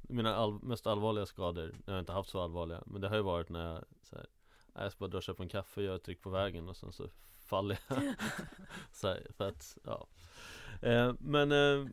[0.10, 3.22] Mina all, mest allvarliga skador, jag har inte haft så allvarliga Men det har ju
[3.22, 4.26] varit när jag så här,
[4.74, 6.78] Jag ska bara dra och köpa en kaffe och göra ett tryck på vägen och
[6.78, 7.10] sen så
[7.46, 7.98] faller jag.
[8.92, 10.08] Så här, för att, ja.
[10.82, 11.88] Eh, Men eh,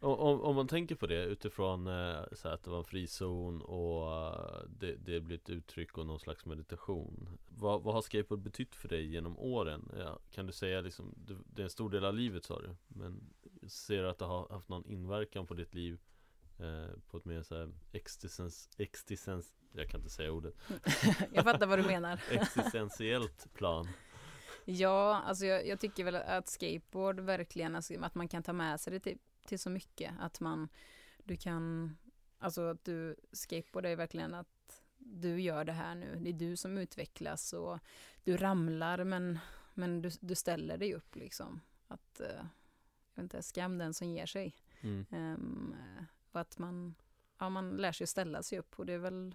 [0.00, 4.08] om, om man tänker på det utifrån eh, så att det var en frizon och
[4.08, 7.38] uh, det, det blir ett uttryck och någon slags meditation.
[7.48, 9.90] Vad, vad har skateboard betytt för dig genom åren?
[9.98, 12.76] Ja, kan du säga liksom, det, det är en stor del av livet sa du
[12.88, 13.34] Men
[13.68, 16.00] ser du att det har haft någon inverkan på ditt liv
[16.62, 20.54] eh, På ett mer såhär existens, existens Jag kan inte säga ordet
[21.32, 23.88] Jag fattar vad du menar Existentiellt plan
[24.64, 28.80] Ja, alltså jag, jag, tycker väl att skateboard verkligen, alltså, att man kan ta med
[28.80, 30.14] sig det till till så mycket.
[30.18, 30.68] Att man,
[31.24, 31.96] du kan,
[32.38, 36.18] alltså att du, skateboard är verkligen att du gör det här nu.
[36.20, 37.78] Det är du som utvecklas och
[38.24, 39.38] du ramlar men,
[39.74, 41.60] men du, du ställer dig upp liksom.
[41.88, 42.44] Att, uh, jag
[43.14, 44.56] vet inte, skam den som ger sig.
[44.80, 45.06] Mm.
[45.10, 45.76] Um,
[46.32, 46.94] och att man,
[47.38, 49.34] ja man lär sig ställa sig upp och det är väl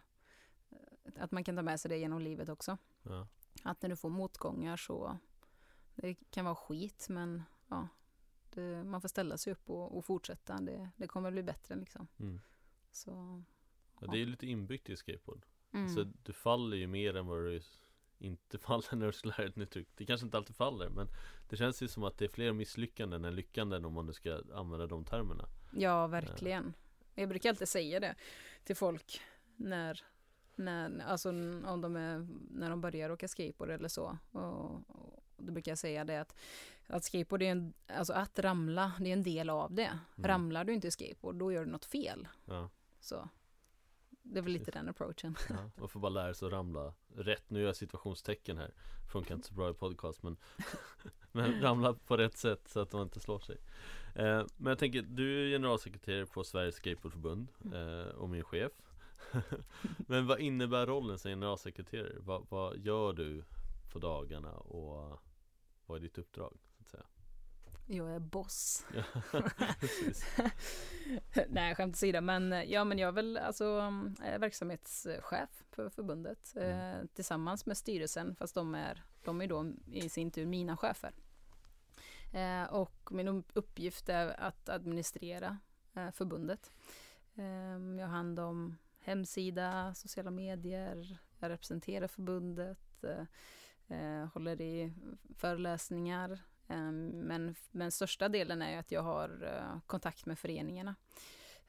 [0.70, 2.78] eh, att man kan ta med sig det genom livet också.
[3.04, 3.28] Ja.
[3.64, 5.18] Att när du får motgångar så,
[5.96, 7.88] det kan vara skit men ja,
[8.50, 10.62] det, man får ställa sig upp och, och fortsätta.
[10.62, 12.08] Det, det, kommer bli bättre liksom.
[12.20, 12.42] Mm.
[12.92, 13.44] Så,
[14.02, 14.08] ja.
[14.08, 15.46] det är lite inbyggt i skateboard.
[15.72, 15.90] Mm.
[15.90, 17.62] Så du faller ju mer än vad du
[18.18, 19.90] inte faller när du ska lära dig ett nytt tryck.
[19.96, 21.08] Det kanske inte alltid faller men
[21.50, 24.42] det känns ju som att det är fler misslyckanden än lyckanden om man nu ska
[24.54, 25.50] använda de termerna.
[25.72, 26.74] Ja, verkligen.
[27.18, 28.16] Jag brukar alltid säga det
[28.64, 29.22] till folk
[29.56, 30.04] när
[30.56, 34.18] när, alltså om de är, när de börjar åka skateboard eller så.
[34.32, 36.36] Och, och då brukar jag säga det att
[36.88, 40.00] att skateboard är en, alltså att ramla, det är en del av det.
[40.18, 40.28] Mm.
[40.28, 42.28] Ramlar du inte i skateboard, då gör du något fel.
[42.46, 42.70] Ja.
[43.00, 43.30] Så.
[44.24, 45.36] Det är väl lite den approachen.
[45.50, 47.50] Ja, man får bara lära sig att ramla rätt.
[47.50, 48.74] Nu gör jag situationstecken här.
[49.12, 50.38] Funkar inte så bra i podcast men
[51.32, 53.58] Men ramla på rätt sätt så att man inte slår sig.
[54.18, 58.72] Eh, men jag tänker, du är generalsekreterare på Sveriges Skateboardförbund eh, och min chef.
[59.98, 62.16] men vad innebär rollen som generalsekreterare?
[62.20, 63.44] Vad, vad gör du
[63.92, 65.20] på dagarna och
[65.86, 66.58] vad är ditt uppdrag?
[67.88, 68.86] jag är boss.
[71.50, 73.94] Nej, skämt åsido, men ja, men jag är väl alltså
[74.40, 77.00] verksamhetschef för förbundet mm.
[77.00, 81.14] eh, tillsammans med styrelsen, fast de är, de är då i sin tur mina chefer.
[82.32, 85.58] Eh, och min uppgift är att administrera
[85.94, 86.72] eh, förbundet.
[87.36, 93.26] Eh, jag har hand om hemsida, sociala medier, jag representerar förbundet, eh,
[93.98, 94.94] eh håller i
[95.36, 100.96] föreläsningar, ehm, men, men största delen är att jag har eh, kontakt med föreningarna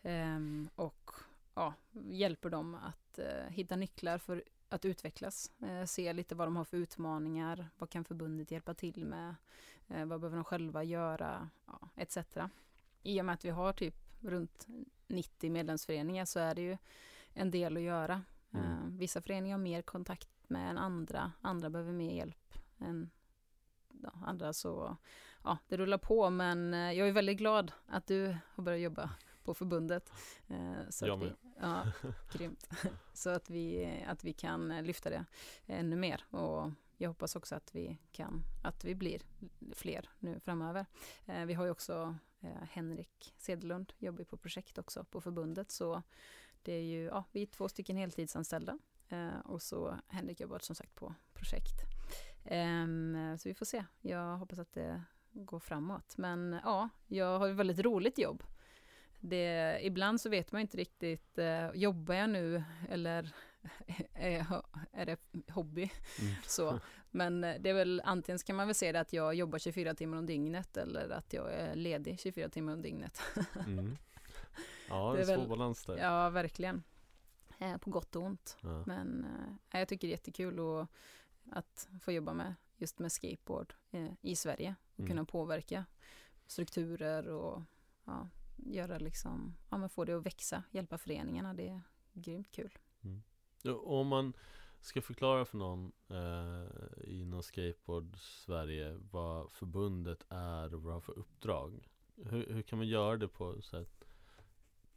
[0.03, 1.11] ehm, och
[1.55, 5.51] ja, hjälper dem att eh, hitta nycklar för att utvecklas.
[5.63, 9.35] Eh, se lite vad de har för utmaningar, vad kan förbundet hjälpa till med,
[9.89, 12.19] vad behöver de själva göra, ja, etc.
[13.03, 14.67] I och med att vi har typ runt
[15.07, 16.77] 90 medlemsföreningar så är det ju
[17.33, 18.23] en del att göra.
[18.51, 18.99] Mm.
[18.99, 23.11] Vissa föreningar har mer kontakt med än andra, andra behöver mer hjälp än
[24.03, 24.97] ja, andra så,
[25.45, 26.31] ja, det rullar på.
[26.31, 29.11] Men eh, jag är väldigt glad att du har börjat jobba
[29.45, 30.13] på förbundet.
[30.49, 31.29] Eh, så jag med.
[31.43, 31.87] Vi, ja,
[32.33, 32.69] grymt.
[33.13, 35.25] Så att vi, att vi kan lyfta det
[35.67, 36.25] ännu mer.
[36.31, 39.23] Och jag hoppas också att vi kan, att vi blir
[39.75, 40.87] fler nu framöver.
[41.27, 45.71] Eh, vi har ju också eh, Henrik Sedelund, jobbar på projekt också på förbundet.
[45.71, 46.03] Så
[46.63, 48.79] det är ju, ja, vi är två stycken heltidsanställda.
[49.09, 51.77] Eh, och så Henrik jobbar som sagt på projekt.
[52.45, 53.85] Ehm, så vi får se.
[54.01, 56.17] Jag hoppas att det går framåt.
[56.17, 58.43] Men ja, jag har ett väldigt roligt jobb.
[59.21, 63.35] Det, ibland så vet man inte riktigt, eh, jobbar jag nu eller
[64.15, 65.17] är, är det
[65.51, 65.91] hobby?
[66.21, 66.35] Mm.
[66.47, 66.81] Så.
[67.11, 69.95] Men eh, det är väl antingen kan man väl se det att jag jobbar 24
[69.95, 73.21] timmar om dygnet eller att jag är ledig 24 timmar om dygnet.
[73.67, 73.97] mm.
[74.89, 75.97] Ja, det är en svår balans där.
[75.97, 76.83] Ja, verkligen.
[77.59, 78.57] Eh, på gott och ont.
[78.61, 78.83] Ja.
[78.87, 79.25] Men
[79.73, 80.87] eh, jag tycker det är jättekul och
[81.51, 83.75] att få jobba med just med skateboard
[84.21, 85.09] i Sverige och mm.
[85.09, 85.85] kunna påverka
[86.47, 87.63] strukturer och
[88.05, 92.79] ja, göra liksom, ja men få det att växa, hjälpa föreningarna, det är grymt kul.
[93.05, 93.23] Mm.
[93.65, 94.33] Om man
[94.81, 101.01] ska förklara för någon eh, inom skateboard Sverige vad förbundet är och vad det har
[101.01, 101.89] för uppdrag.
[102.17, 104.05] Hur, hur kan man göra det på så ett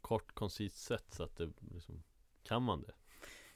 [0.00, 2.02] kort, koncist sätt så att det liksom,
[2.42, 2.92] kan man det?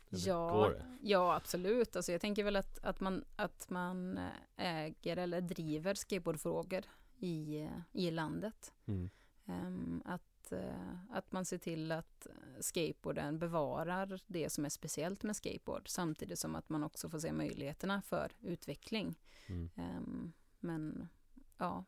[0.09, 1.97] Ja, ja, absolut.
[1.97, 4.21] Alltså jag tänker väl att, att, man, att man
[4.57, 6.85] äger eller driver skateboardfrågor
[7.19, 8.75] i, i landet.
[8.87, 9.11] Mm.
[9.45, 12.27] Um, att, uh, att man ser till att
[12.61, 17.33] skateboarden bevarar det som är speciellt med skateboard samtidigt som att man också får se
[17.33, 19.19] möjligheterna för utveckling.
[19.47, 19.71] Mm.
[19.77, 21.09] Um, men
[21.57, 21.85] ja,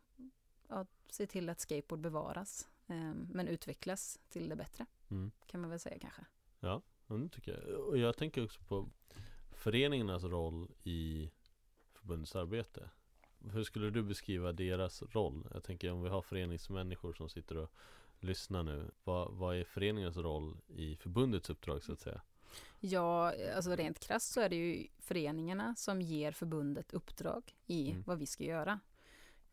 [0.69, 5.31] att se till att skateboard bevaras Ehm, men utvecklas till det bättre, Mm.
[5.47, 6.25] kan man väl säga kanske.
[6.61, 7.81] Ja, det tycker jag.
[7.81, 8.91] Och jag tänker också på
[9.53, 11.31] föreningarnas roll i
[11.93, 12.91] förbundets arbete.
[13.53, 15.49] Hur skulle du beskriva deras roll?
[15.53, 17.73] Jag tänker om vi har föreningsmänniskor som sitter och
[18.21, 18.91] lyssnar nu.
[19.05, 22.21] Vad, vad är föreningens roll i förbundets uppdrag så att säga?
[22.81, 28.03] Ja, alltså rent krasst så är det ju föreningarna som ger förbundet uppdrag i Mm.
[28.07, 28.81] vad vi ska göra.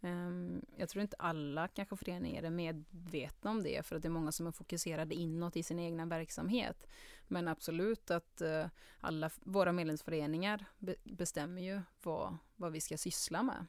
[0.02, 4.10] Ehm, jag tror inte alla kanske föreningar är medvetna om det för att det är
[4.10, 6.88] många som är fokuserade inåt i sin egna verksamhet.
[7.28, 8.68] Men absolut att eh,
[9.00, 13.66] alla våra medlemsföreningar be- bestämmer ju vad, vad vi ska syssla med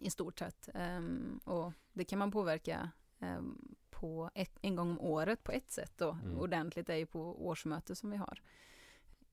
[0.00, 0.68] i stort sett.
[0.74, 2.90] Ehm, och det kan man påverka
[3.90, 6.10] på ett, en gång om året på ett sätt då.
[6.10, 6.38] Mm.
[6.38, 8.42] Ordentligt är ju på årsmöte som vi har.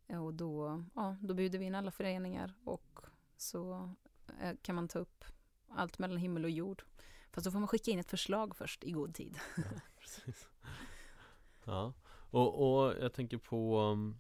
[0.08, 3.00] Och då, ja, då bjuder vi in alla föreningar och
[3.38, 3.94] så
[4.42, 5.26] eh, kan man ta upp
[5.70, 6.84] allt mellan himmel och jord.
[7.32, 9.40] Fast då får man skicka in ett förslag först i god tid.
[10.00, 10.50] Precis.
[11.66, 11.94] Ja,
[12.32, 14.20] och, och jag tänker på um,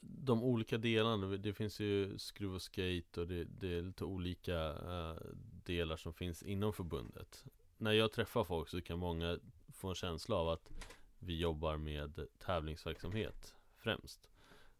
[0.00, 1.26] de olika delarna.
[1.26, 5.16] Det finns ju skruv och skate och det, det är lite olika eh,
[5.64, 7.44] delar som finns inom förbundet.
[7.76, 9.38] När jag träffar folk så kan många
[9.72, 10.70] få en känsla av att
[11.18, 14.30] vi jobbar med tävlingsverksamhet främst.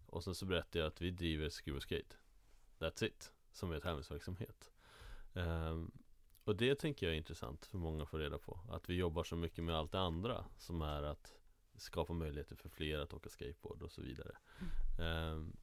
[0.07, 2.17] Och sen så berättar jag att vi driver och skate.
[2.79, 4.71] That's it, som är tävlingsverksamhet.
[5.35, 5.91] Ehm,
[6.45, 8.61] och det tänker jag är intressant för många att få reda på.
[8.71, 11.35] Att vi jobbar så mycket med allt det andra som är att
[11.77, 14.37] skapa möjligheter för fler att åka skateboard och så vidare.
[15.01, 15.57] Ehm,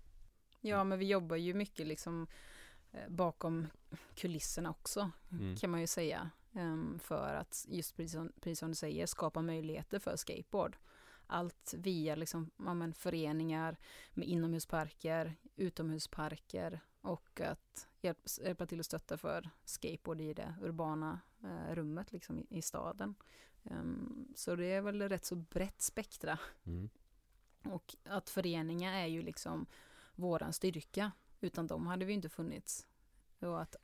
[0.64, 2.28] Ja, men vi jobbar ju mycket liksom
[2.92, 3.68] eh, bakom
[4.16, 5.56] kulisserna också, Mm.
[5.58, 6.30] kan man ju säga.
[6.54, 10.78] Ehm, För att just precis som, precis som du säger, skapa möjligheter för skateboard.
[11.28, 13.78] Allt via liksom, ja, men föreningar
[14.14, 21.20] med inomhusparker, utomhusparker och att hjälpa, hjälpa till att stötta för skateboard i det urbana
[21.44, 23.16] eh, rummet liksom, i, i staden.
[23.64, 26.40] Ehm, så det är väl rätt så brett spektra.
[26.64, 26.90] mm,
[27.64, 29.66] Och att föreningar är ju liksom
[30.16, 31.12] våran styrka.
[31.42, 32.88] Utan dem hade vi inte funnits.
[33.40, 33.76] Och att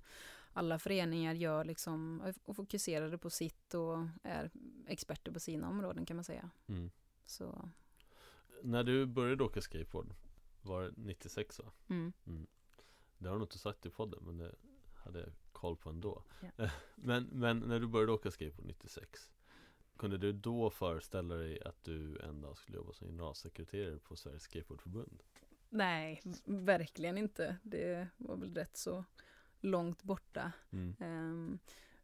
[0.58, 4.50] alla föreningar gör liksom, och fokuserade på sitt och är
[4.88, 6.50] experter på sina områden kan man säga.
[6.68, 6.92] mm.
[7.26, 7.70] Så,
[8.64, 10.14] När du började åka skateboard
[10.62, 11.72] var det 96 va?
[11.90, 12.14] mm.
[13.18, 14.56] Det har du nog inte sagt i podden men det
[14.96, 16.24] hade jag koll på ändå.
[16.58, 16.70] Ja.
[16.96, 19.30] men, men när du började åka skateboard 96
[19.98, 24.44] Kunde du då föreställa dig att du en dag skulle jobba som generalsekreterare på Sveriges
[24.44, 25.24] Skateboardförbund?
[25.70, 27.58] Nej, verkligen inte.
[27.64, 29.06] Det var väl rätt så
[29.62, 30.52] långt borta.
[30.72, 30.96] Mm.
[31.00, 31.60] Ehm,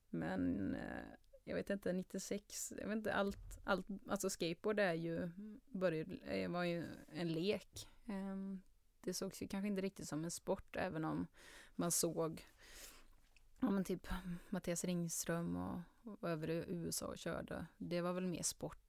[0.09, 1.03] men eh,
[1.43, 5.29] jag vet inte, 96, jag vet inte, allt, allt alltså skateboard är ju,
[5.71, 7.89] började, eh, var ju en lek.
[8.05, 8.61] Ehm,
[9.01, 11.27] det sågs ju kanske inte riktigt som en sport, även om
[11.75, 12.45] man såg,
[13.59, 14.07] ja men typ
[14.49, 17.65] Mattias Ringström och, och över i USA och körde.
[17.77, 18.82] Det var väl mer sport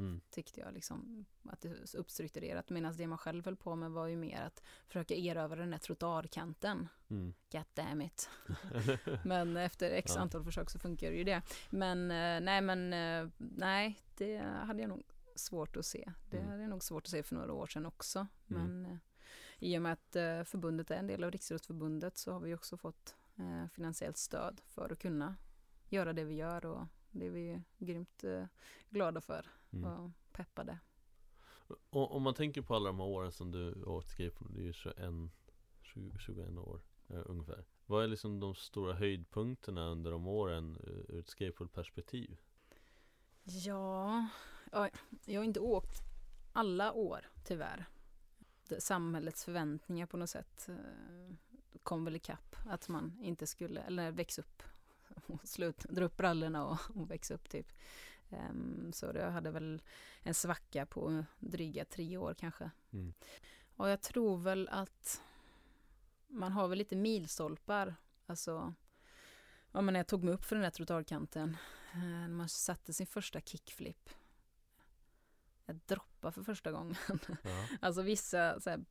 [0.00, 0.20] Mm.
[0.30, 3.90] tyckte jag liksom att det är så uppstrukturerat medan det man själv höll på med
[3.90, 6.88] var ju mer att försöka erövra den där trottoarkanten.
[7.10, 7.34] Mm.
[7.52, 8.28] God damn it.
[9.24, 10.20] men efter x Ja.
[10.20, 11.42] antal försök så funkar ju det.
[11.70, 15.02] Men eh, nej men eh, nej det hade jag nog
[15.34, 16.12] svårt att se.
[16.30, 16.50] Det Mm.
[16.50, 18.26] hade jag nog svårt att se för några år sedan också.
[18.50, 18.62] Mm.
[18.80, 18.98] Men eh,
[19.58, 23.16] i och med att förbundet är en del av Riksidrottsförbundet så har vi också fått
[23.72, 25.36] finansiellt stöd för att kunna
[25.88, 28.24] göra det vi gör och det är vi grymt
[28.90, 29.84] glada för Mm.
[29.84, 30.78] och peppade.
[31.90, 34.64] Och om man tänker på alla de här åren som du åkt skateboard, det är
[34.64, 34.96] ju 21,
[35.82, 37.64] 20, 21 år eh, ungefär.
[37.86, 42.36] Vad är liksom de stora höjdpunkterna under de åren eh, ur ett skateboardperspektiv?
[43.42, 44.26] Ja,
[44.72, 44.88] ja,
[45.24, 46.02] jag har inte åkt
[46.52, 47.86] alla år tyvärr.
[48.78, 51.34] Samhällets förväntningar på något sätt eh,
[51.82, 52.56] kom väl ikapp.
[52.66, 54.62] Att man inte skulle, eller växa upp
[55.26, 57.72] och slut, dra upp brallorna och, och växa upp typ.
[58.30, 59.82] Ehm, så det hade väl
[60.22, 62.70] en svacka på dryga tre år kanske.
[62.92, 63.12] Mm.
[63.76, 65.22] Och jag tror väl att
[66.28, 67.94] man har väl lite milstolpar.
[68.26, 68.74] Alltså,
[69.72, 71.56] ja men när jag tog mig upp för den där trottoarkanten.
[71.92, 74.10] eh, När man satte sin första kickflip.
[75.66, 76.96] Jag droppade för första gången.
[77.08, 77.66] Ja.
[77.80, 78.84] Alltså vissa så här,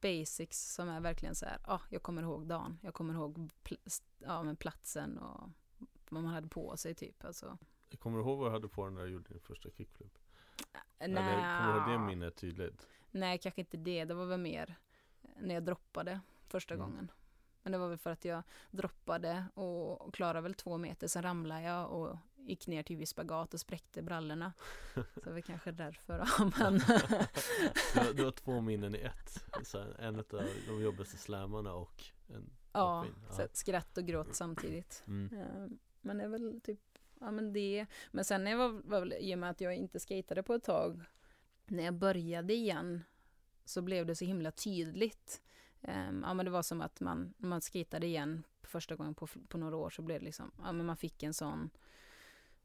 [0.00, 4.02] basics som är verkligen så här, ja, jag kommer ihåg dagen, jag kommer ihåg pl-
[4.18, 5.50] ja, men platsen och
[6.08, 7.24] vad man hade på sig typ.
[7.24, 7.58] Alltså,
[7.90, 10.18] Jag kommer du ihåg vad du hade på den när du gjorde din första kickflip?
[10.98, 12.88] nej, Eller kommer du ihåg det minnet tydligt?
[13.10, 14.04] nej, kanske inte det.
[14.04, 14.74] Det var väl mer
[15.36, 16.86] när jag droppade första Mm.
[16.86, 17.10] gången.
[17.62, 21.62] Men det var väl för att jag droppade och, klarade väl två meter, sen ramlade
[21.62, 24.52] jag och gick ner till spagat och spräckte brallorna.
[24.94, 26.18] Så det var kanske därför.
[26.38, 26.72] Ja, men
[27.94, 29.44] Du har, du har två minnen i ett.
[29.66, 30.24] Så en av
[30.66, 35.02] de jobbigaste slammarna och en ja, så skratt och gråt samtidigt.
[35.06, 35.78] Mm.
[36.00, 36.80] Men det är väl typ
[37.20, 37.86] ja men det.
[38.10, 40.64] Men sen när jag var, var i och med att jag inte skatade på ett
[40.64, 41.04] tag,
[41.66, 43.02] när jag började igen
[43.64, 45.42] så blev det så himla tydligt.
[45.80, 49.26] Um, ja men det var som att man, när man skejtade igen första gången på,
[49.48, 51.70] på några år så blev det liksom, ja men man fick en sån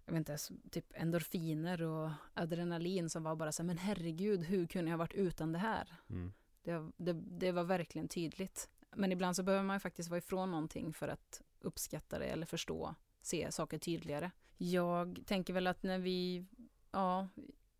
[0.05, 0.37] jag vet inte,
[0.71, 5.51] typ endorfiner och adrenalin som var bara så men herregud, hur kunde jag varit utan
[5.51, 5.95] det här?
[6.09, 6.33] Mm.
[6.63, 8.69] Det, det, det, var verkligen tydligt.
[8.95, 12.95] Men ibland så behöver man faktiskt vara ifrån någonting för att uppskatta det eller förstå,
[13.21, 14.31] se saker tydligare.
[14.65, 16.45] Jag tänker väl att när vi,
[16.91, 17.27] ja,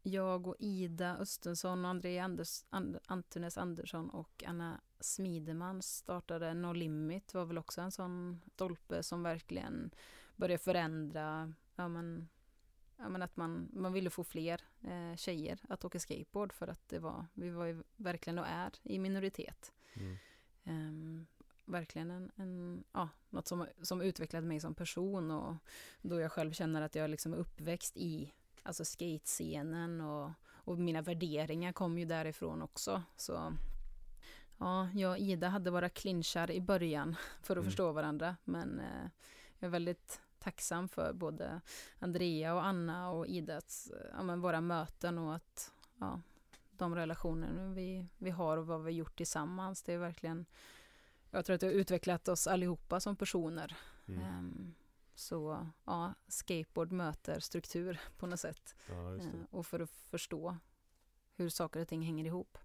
[0.01, 6.73] jag och Ida Östensson och André Anders, And, Antunes Andersson och Anna Smideman startade No
[6.73, 9.91] Limit var väl också en sån stolpe som verkligen
[10.35, 12.29] började förändra, ja men,
[12.97, 16.89] ja men att man, man ville få fler eh, tjejer att åka skateboard för att
[16.89, 19.73] det var, vi var ju verkligen och är i minoritet.
[19.93, 20.17] Mm.
[20.63, 21.27] Um,
[21.65, 25.55] verkligen en, en, ja, något som, som utvecklade mig som person och
[26.01, 28.33] då jag själv känner att jag liksom är uppväxt i
[28.63, 33.03] alltså skatescenen och, och mina värderingar kom ju därifrån också.
[33.15, 33.53] Så
[34.57, 37.65] ja, jag och Ida hade våra clinchar i början för att mm.
[37.65, 39.09] förstå varandra men eh,
[39.59, 41.61] jag är väldigt tacksam för både
[41.99, 46.21] Andrea och Anna och Idas, ja, men våra möten och att ja,
[46.71, 49.83] de relationer vi, vi har och vad vi gjort tillsammans.
[49.83, 50.45] Det är verkligen,
[51.33, 53.77] jag tror att det har utvecklat oss allihopa som personer.
[54.05, 54.37] Mm.
[54.37, 54.75] Um,
[55.15, 58.75] så ja, skateboard möter struktur på något sätt.
[58.87, 60.57] Ja, uh, och för att förstå
[61.35, 62.57] hur saker och ting hänger ihop.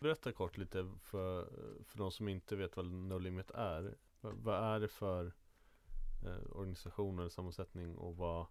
[0.00, 1.48] Berätta kort lite för,
[1.84, 3.94] för de som inte vet vad No Limit är.
[4.20, 5.32] Vad är det för
[6.24, 8.46] eh, organisation eller sammansättning och vad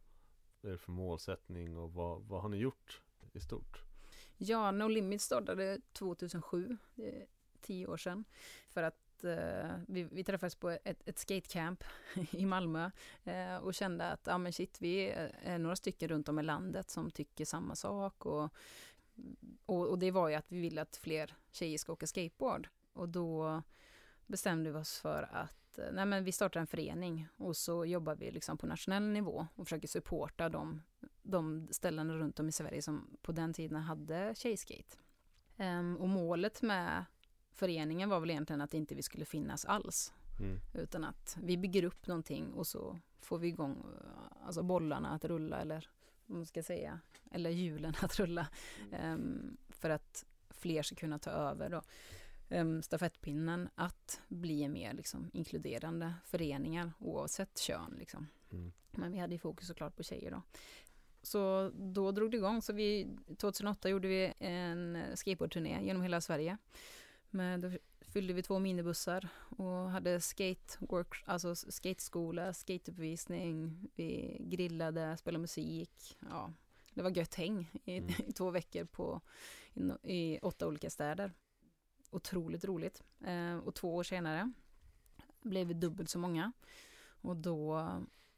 [0.62, 3.02] är det för målsättning och vad, vad har ni gjort
[3.34, 3.84] i stort?
[4.38, 6.78] Ja, No Limit startade 2007,
[7.62, 8.24] tio år sedan,
[8.70, 11.84] för att eh, vi, vi, träffades på ett, ett skatecamp
[12.32, 12.92] i Malmö
[13.24, 15.10] eh, och kände att, ja men shit, vi
[15.44, 18.54] är några stycken runt om i landet som tycker samma sak och,
[19.66, 22.68] och, och det var ju att vi ville att fler tjejer ska åka skateboard.
[22.94, 23.62] Och då
[24.28, 28.16] bestämde vi oss för att eh, nej men vi startar en förening och så jobbar
[28.16, 30.82] vi liksom på nationell nivå och försöker supporta de,
[31.22, 34.98] de ställena runt om i Sverige som på den tiden hade tjejskate.
[35.58, 37.06] Um, och målet med
[37.52, 40.14] föreningen var väl egentligen att inte vi skulle finnas alls.
[40.40, 40.60] Mm.
[40.74, 45.26] Utan att vi bygger upp någonting och så får vi igång eh, alltså bollarna att
[45.26, 45.90] rulla eller
[46.26, 47.00] vad man ska säga,
[47.32, 48.48] eller hjulen att rulla.
[49.04, 51.82] Um, för att fler ska kunna ta över då
[52.50, 57.96] um, stafettpinnen att bli mer liksom, inkluderande föreningar oavsett kön.
[58.00, 58.28] Liksom.
[58.52, 58.72] Mm.
[58.92, 60.42] Men vi hade ju fokus såklart på tjejer då.
[61.22, 62.62] Så då drog det igång.
[62.62, 66.58] Så vi, 2008 gjorde vi en skateboardturné genom hela Sverige.
[67.30, 67.72] Men då
[68.02, 76.18] fyllde vi två minibussar och hade skate work, alltså skateskola, skateuppvisning, vi grillade, spelade musik.
[76.30, 76.54] Ja,
[76.94, 78.10] det var gött häng i, mm.
[78.28, 79.22] i två veckor på,
[79.74, 81.34] i, i åtta olika städer
[82.12, 83.04] otroligt roligt.
[83.26, 84.52] Eh, och två år senare
[85.42, 86.52] blev vi dubbelt så många.
[87.22, 87.90] Och då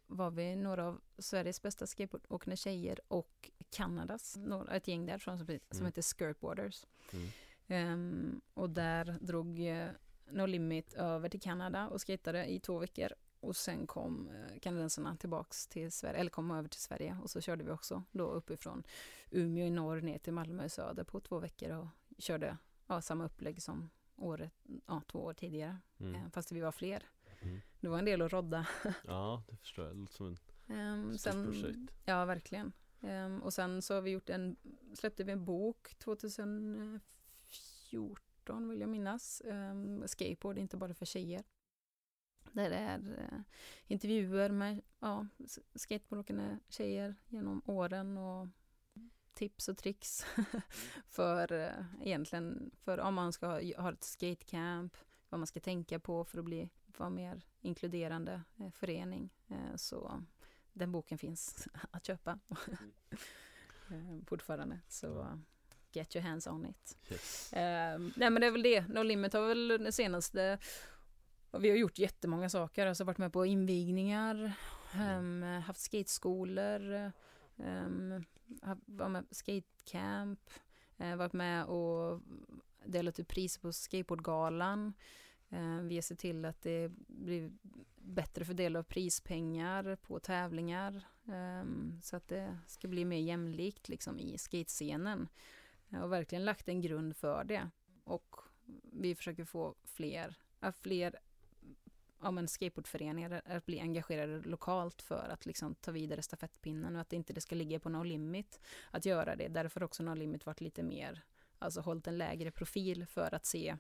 [0.08, 5.48] var vi några av Sveriges bästa skateboardåkande tjejer och Kanadas, några, ett gäng därifrån som,
[5.48, 5.86] som mm.
[5.86, 6.86] heter Skirtboarders.
[7.14, 7.28] Mm.
[7.72, 9.88] Um, och där drog uh,
[10.32, 13.14] No Limit över till Kanada och skejtade i två veckor.
[13.40, 17.42] Och sen kom uh, kanadensarna tillbaks till Sverige, eller kom över till Sverige och så
[17.42, 18.84] körde vi också då uppifrån
[19.32, 22.58] Umeå i norr ner till Malmö i söder på två veckor och körde
[22.88, 24.52] ja, samma upplägg som året,
[24.86, 25.78] ja, två år tidigare.
[26.00, 26.16] Mm.
[26.16, 27.04] Eh, fast vi var fler.
[27.42, 27.62] Mm.
[27.80, 28.68] Det var en del att rodda.
[29.06, 29.96] ja, det förstår jag.
[29.96, 30.36] Det låter som
[30.68, 31.94] en um, sen, projekt.
[32.06, 32.72] Ja, verkligen.
[33.02, 34.56] Um, och sen så har vi gjort en,
[34.94, 35.96] släppte vi en bok
[37.92, 39.42] 2014 vill jag minnas.
[39.46, 41.44] Um, skateboard, inte bara för tjejer.
[42.52, 43.42] Där det är uh,
[43.88, 45.28] intervjuer med ja,
[45.76, 48.48] skateboardåkande tjejer genom åren och
[49.34, 50.26] tips och tricks
[51.08, 54.98] för eh, egentligen för om man ska ha ett skatecamp,
[55.30, 59.30] vad man ska tänka på för att bli vara mer inkluderande eh, förening.
[59.48, 60.24] Eh, så
[60.74, 62.40] den boken finns att köpa
[64.28, 64.80] fortfarande.
[64.88, 65.40] Så
[65.96, 66.98] get your hands on it.
[67.12, 67.50] Yes.
[67.52, 68.88] nej men det är väl det.
[68.88, 70.60] No Limit har väl det senaste
[71.60, 74.54] vi har gjort jättemånga saker, alltså varit med på invigningar,
[74.96, 77.12] um, haft skateskolor,
[77.56, 78.26] um,
[78.86, 80.50] var med på skatecamp,
[80.98, 82.22] eh, varit med och
[82.86, 84.94] delat ut priser på skateboardgalan.
[85.84, 87.52] Vi har sett till att det blir
[87.96, 91.08] bättre fördelning av prispengar på tävlingar.
[92.02, 95.28] Så att det ska bli mer jämlikt liksom i skatescenen.
[95.92, 97.70] Och verkligen lagt en grund för det.
[98.04, 98.36] Och
[98.94, 100.36] vi försöker få fler,
[100.74, 101.20] fler
[102.22, 107.14] ja, men skateboardföreningar att bli engagerade lokalt för att liksom ta vidare stafettpinnen och att
[107.14, 108.60] inte det ska ligga på No Limit
[108.92, 109.48] att göra det.
[109.48, 111.24] Därför också No Limit varit lite mer,
[111.60, 113.78] alltså hållit en lägre profil för att se,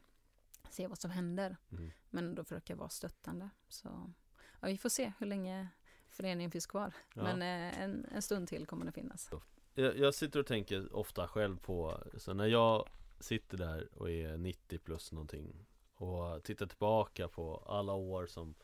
[0.69, 1.57] se vad som händer.
[1.71, 1.91] Mm.
[2.09, 3.49] Men ändå försöka vara stöttande.
[3.67, 4.13] Så
[4.59, 5.67] ja, vi får se hur länge
[6.09, 6.93] föreningen finns kvar.
[7.13, 7.23] Ja.
[7.23, 9.29] Men eh, en, en stund till kommer det finnas.
[9.73, 14.37] Jag, jag sitter och tänker ofta själv på, så när jag sitter där och är
[14.37, 15.65] 90 plus någonting
[15.95, 18.55] och tittar tillbaka på alla år som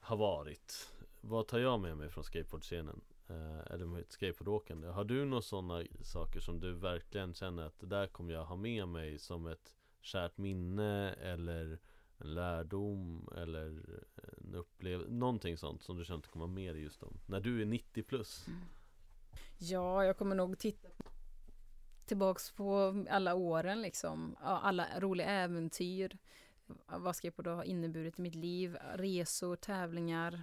[0.00, 3.00] har varit Vad tar jag med mig från skateboardscenen?
[3.28, 4.88] Eh, eller mitt skateboardåkande?
[4.88, 8.56] Har du några sådana saker som du verkligen känner att det där kommer jag ha
[8.56, 11.78] med mig som ett kärt minne eller
[12.18, 13.66] en lärdom eller
[14.38, 17.18] en upplevelse, någonting sånt som du känner att du kommer ha med dig just om
[17.26, 18.60] När du är 90 plus mm.
[19.64, 20.88] Ja, jag kommer nog titta
[22.06, 24.36] tillbaks på alla åren liksom.
[24.40, 26.18] Alla roliga äventyr.
[26.86, 28.76] Vad skateboard har inneburit i mitt liv.
[28.94, 30.42] Resor, tävlingar,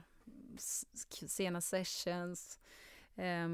[1.27, 2.59] sena sessions.
[3.15, 3.49] Eh,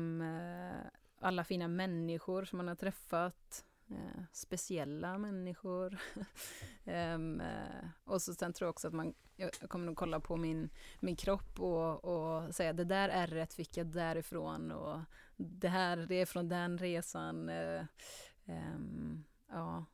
[1.20, 3.66] alla fina människor som man har träffat.
[3.90, 5.98] Eh, speciella människor.
[6.88, 7.20] Eh,
[8.04, 10.70] och så sen tror jag också att man, jag jag kommer nog kolla på min,
[11.00, 15.00] min kropp och, och säga det där ärret fick jag därifrån och
[15.38, 17.50] det här, det är från den resan.
[17.50, 17.86] Eh,
[18.46, 19.86] ehm, ja,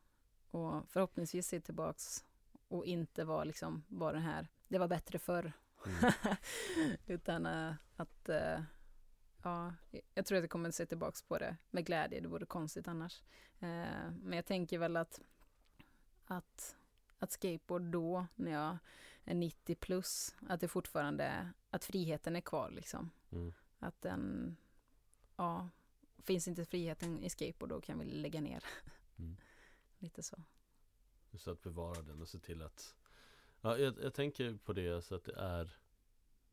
[0.51, 2.25] och förhoppningsvis se tillbaks
[2.67, 5.53] och inte vara liksom bara den här, det var bättre förr.
[5.85, 6.13] Mm.
[7.05, 8.61] Utan eh, att, eh,
[9.43, 9.73] ja,
[10.13, 13.21] jag tror att jag kommer se tillbaks på det med glädje, det vore konstigt annars.
[13.59, 15.21] Eh, men jag tänker väl att,
[16.25, 16.75] att,
[17.19, 18.77] att skateboard då, när jag
[19.25, 23.11] är 90 plus, att det fortfarande, att friheten är kvar liksom.
[23.31, 23.53] Mm.
[23.79, 24.55] Att den,
[25.35, 25.69] ja,
[26.17, 28.63] finns inte friheten i skateboard då kan vi lägga ner.
[29.17, 29.37] Mm.
[29.99, 30.43] Lite så.
[31.31, 32.95] Just att bevara den och se till att
[33.61, 35.77] ja, jag, jag tänker på det så att det är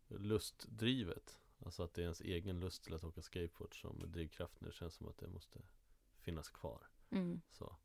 [0.09, 4.69] lustdrivet Alltså att det är ens egen lust till att åka skateboard som är drivkraften
[4.69, 5.61] Det känns som att det måste
[6.21, 7.41] finnas kvar Mm.
[7.53, 7.77] så.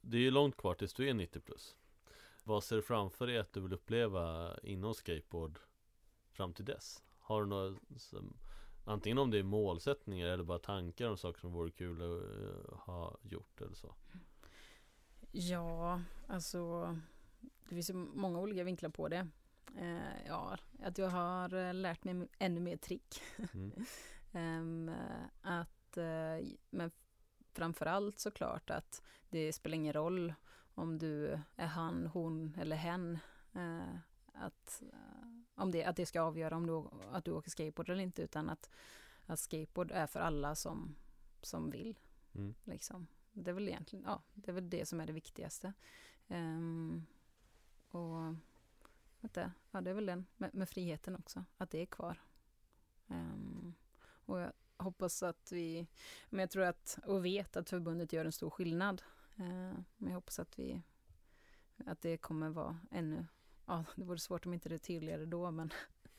[0.00, 1.76] Det är ju långt kvar tills du är 90 plus
[2.44, 5.58] Vad ser du framför dig att du vill uppleva inom skateboard
[6.28, 7.02] fram till dess?
[7.18, 8.36] Har du några som,
[8.84, 12.78] Antingen om det är målsättningar eller bara tankar om saker som vore kul att eh,
[12.78, 13.94] ha gjort eller så
[15.32, 16.82] Ja, alltså
[17.68, 19.28] det finns ju många olika vinklar på det.
[19.78, 23.22] Eh, ja, att jag har eh, lärt mig ännu mer trick.
[23.54, 23.72] mm.
[24.34, 25.98] Ehm, eh, att,
[26.70, 26.90] men
[27.52, 30.34] framförallt såklart att det spelar ingen roll
[30.74, 33.18] om du är han, hon eller hen.
[33.52, 33.96] Eh,
[34.34, 38.02] att, eh, om det, att det ska avgöra om du, att du åker skateboard eller
[38.02, 38.70] inte utan att,
[39.26, 40.96] att skateboard är för alla som,
[41.42, 41.98] som vill.
[42.34, 42.54] Mm.
[42.64, 43.06] Liksom.
[43.32, 45.72] Det är väl egentligen, ja, det är väl det som är det viktigaste.
[46.28, 47.06] Ehm,
[47.88, 48.34] och
[49.20, 52.22] vänta, ja, det är väl den med, med friheten också, att det är kvar.
[53.08, 55.86] Ehm, och jag hoppas att vi,
[56.30, 59.02] men jag tror att, och vet att förbundet gör en stor skillnad.
[59.42, 60.82] Ehm, men jag hoppas att vi,
[61.86, 63.26] att det kommer vara ännu,
[63.66, 65.72] ja, det vore svårt om inte det är tydligare då, men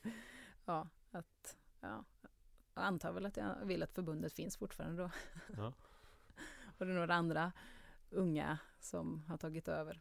[0.64, 2.04] ja, att, ja,
[2.74, 5.10] jag antar väl att jag vill att förbundet finns fortfarande då.
[5.56, 5.72] Ja.
[6.78, 7.52] Och det är några andra
[8.10, 10.00] unga som har tagit över.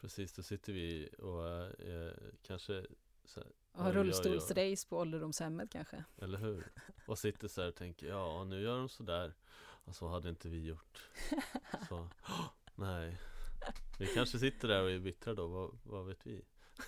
[0.00, 1.46] Precis, då sitter vi och
[1.80, 2.12] eh,
[2.42, 2.86] kanske
[3.24, 6.04] så här, Och har rullstolsrace på ålderdomshemmet kanske.
[6.16, 6.72] Eller hur?
[7.06, 10.48] Och sitter så här och tänker Ja, nu gör de sådär Och så hade inte
[10.48, 11.10] vi gjort
[11.88, 12.08] Så,
[12.74, 13.18] nej
[13.98, 16.42] Vi kanske sitter där och är bittra då, vad, vad vet vi?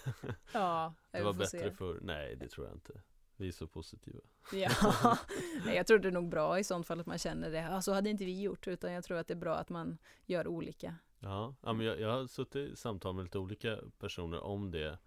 [0.52, 1.70] Ja, Det var bättre se.
[1.70, 3.02] förr Nej, det tror jag inte
[3.36, 4.20] Vi är så positiva
[4.52, 5.18] Ja,
[5.64, 7.60] Nej, jag tror det är nog bra i sånt fall att man känner det.
[7.60, 9.98] Ja, så hade inte vi gjort, utan jag tror att det är bra att man
[10.26, 10.94] gör olika.
[11.18, 14.98] Ja, ja men jag, jag har suttit i samtal med lite olika personer om det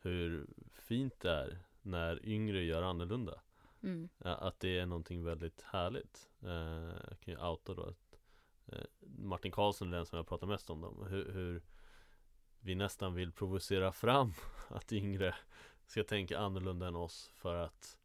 [0.00, 3.40] Hur fint det är när yngre gör annorlunda
[3.82, 4.08] Mm.
[4.18, 6.50] Att det är någonting väldigt härligt eh,
[7.08, 8.01] Jag kan ju outa då att
[9.00, 11.62] Martin Karlsson är den som jag pratar mest om dem hur, hur
[12.60, 14.32] vi nästan vill provocera fram
[14.68, 15.34] att yngre
[15.86, 17.98] ska tänka annorlunda än oss för att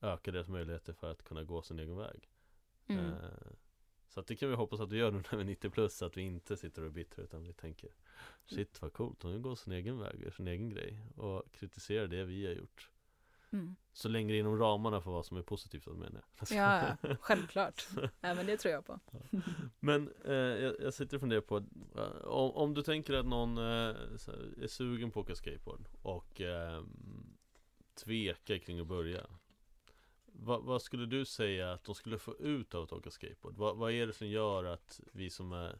[0.00, 2.30] öka deras möjligheter för att kunna gå sin egen väg.
[2.86, 3.04] Mm.
[3.04, 3.52] eh,
[4.08, 6.02] Så att det kan vi hoppas att vi gör nu när vi är 90 plus
[6.02, 7.90] att vi inte sitter och är bittra utan vi tänker
[8.46, 12.24] Shit vad coolt, hon går sin egen väg, gör sin egen grej och kritiserar det
[12.24, 12.90] vi har gjort
[13.52, 13.76] Mm.
[13.92, 17.16] så länge det är inom ramarna för vad som är positivt menar jag Ja, ja,
[17.20, 17.86] självklart.
[18.20, 19.00] Ja, men det tror jag på.
[19.80, 21.56] Men eh, jag, jag sitter och funderar på
[21.96, 23.94] eh, om, om du tänker att någon eh,
[24.62, 26.82] är sugen på att åka skateboard och eh,
[27.94, 29.26] tvekar kring att börja
[30.38, 33.56] Va, Vad skulle du säga att de skulle få ut av att åka skateboard?
[33.56, 35.78] Va, vad är det som gör att vi som är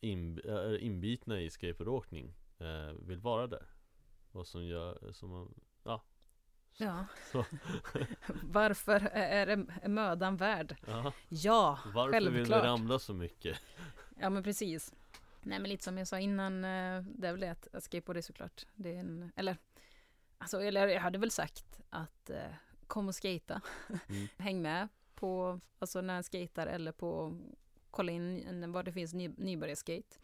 [0.00, 3.66] in, är inbitna i skateboardåkning eh, vill vara där?
[4.32, 5.54] Vad som gör, som man,
[6.76, 7.04] ja.
[8.42, 10.76] Varför är, det, mödan värd?
[10.86, 11.12] ja.
[11.28, 12.64] Ja, Varför vill vi självklart.
[12.64, 13.58] ramla så mycket?
[14.20, 14.92] Ja men precis.
[15.42, 18.16] Nej men lite som jag sa innan, eh, det är väl det att, att skateboard
[18.16, 19.56] är såklart, det är en, eller,
[20.38, 22.36] alltså, eller jag hade väl sagt att eh,
[22.86, 23.60] kom och skata.
[24.08, 24.28] Mm.
[24.38, 27.38] Häng med på, alltså när en skater eller på,
[27.90, 30.16] kolla in var det finns ny, nybörjarskate.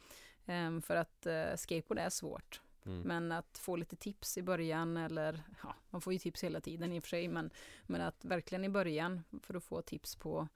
[0.47, 2.61] Ehm, för att eh, skateboard är svårt.
[2.89, 3.01] Mm.
[3.09, 6.93] Men att få lite tips i början eller, ja, man får ju tips hela tiden
[6.93, 7.51] i och för sig, men,
[7.87, 10.49] men att verkligen i början för att få tips på,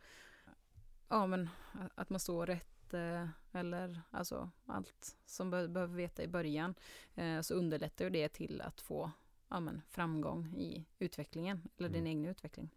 [1.09, 1.49] ja men
[1.95, 6.75] att man står rätt eh, eller alltså allt som be behöver veta i början
[7.15, 9.11] eh, så underlättar ju det till att få
[9.49, 12.19] ja, men, framgång i utvecklingen eller din Mm.
[12.19, 12.71] egen utveckling.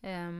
[0.00, 0.30] Eh,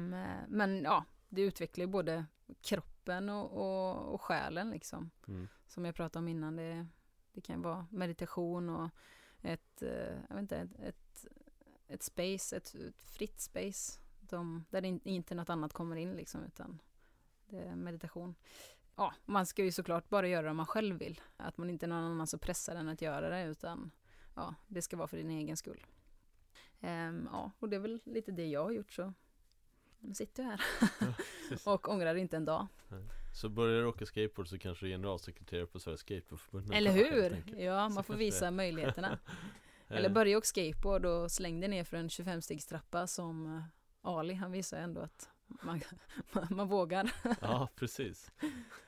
[0.48, 2.26] men ja, det utvecklar ju både
[2.62, 5.48] kroppen och, och, och själen liksom Mm.
[5.66, 6.56] som jag pratade om innan.
[6.56, 6.86] Det,
[7.36, 8.90] det kan vara meditation och
[9.42, 11.26] ett, eh, jag vet inte, ett, ett,
[11.88, 14.00] ett space, ett, ett fritt space.
[14.20, 16.78] De, där in- inte något annat kommer in liksom, utan
[17.46, 18.34] det är meditation.
[18.96, 21.20] Ja, man ska ju såklart bara göra det om man själv vill.
[21.36, 23.90] Att man inte är någon annan som pressar en att göra det, utan
[24.34, 25.86] ja, det ska vara för din egen skull.
[26.80, 29.12] Ehm, ja, och det är väl lite det jag har gjort så.
[29.98, 30.60] Nu sitter jag här
[31.74, 32.66] och ångrar inte en dag.
[33.36, 37.60] Så börjar du åka skateboard så kanske du är generalsekreterare på Sveriges Skateboardförbund Eller hur?
[37.60, 39.18] Ja, man får visa möjligheterna.
[39.88, 43.62] Eller Eh, börja åka skateboard och släng dig ner för en 25-stegstrappa som eh,
[44.02, 45.80] Ali, han visar ändå att man,
[46.50, 47.12] man vågar.
[47.40, 48.32] Ja, precis.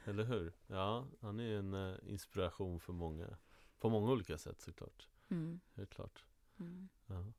[0.05, 0.53] Eller hur?
[0.67, 3.37] Ja, han är en eh, inspiration för många.
[3.81, 5.09] På många olika sätt såklart.
[5.31, 5.61] Mm.
[5.75, 6.25] Helt klart.
[6.61, 6.89] Mm.
[7.07, 7.33] Ja.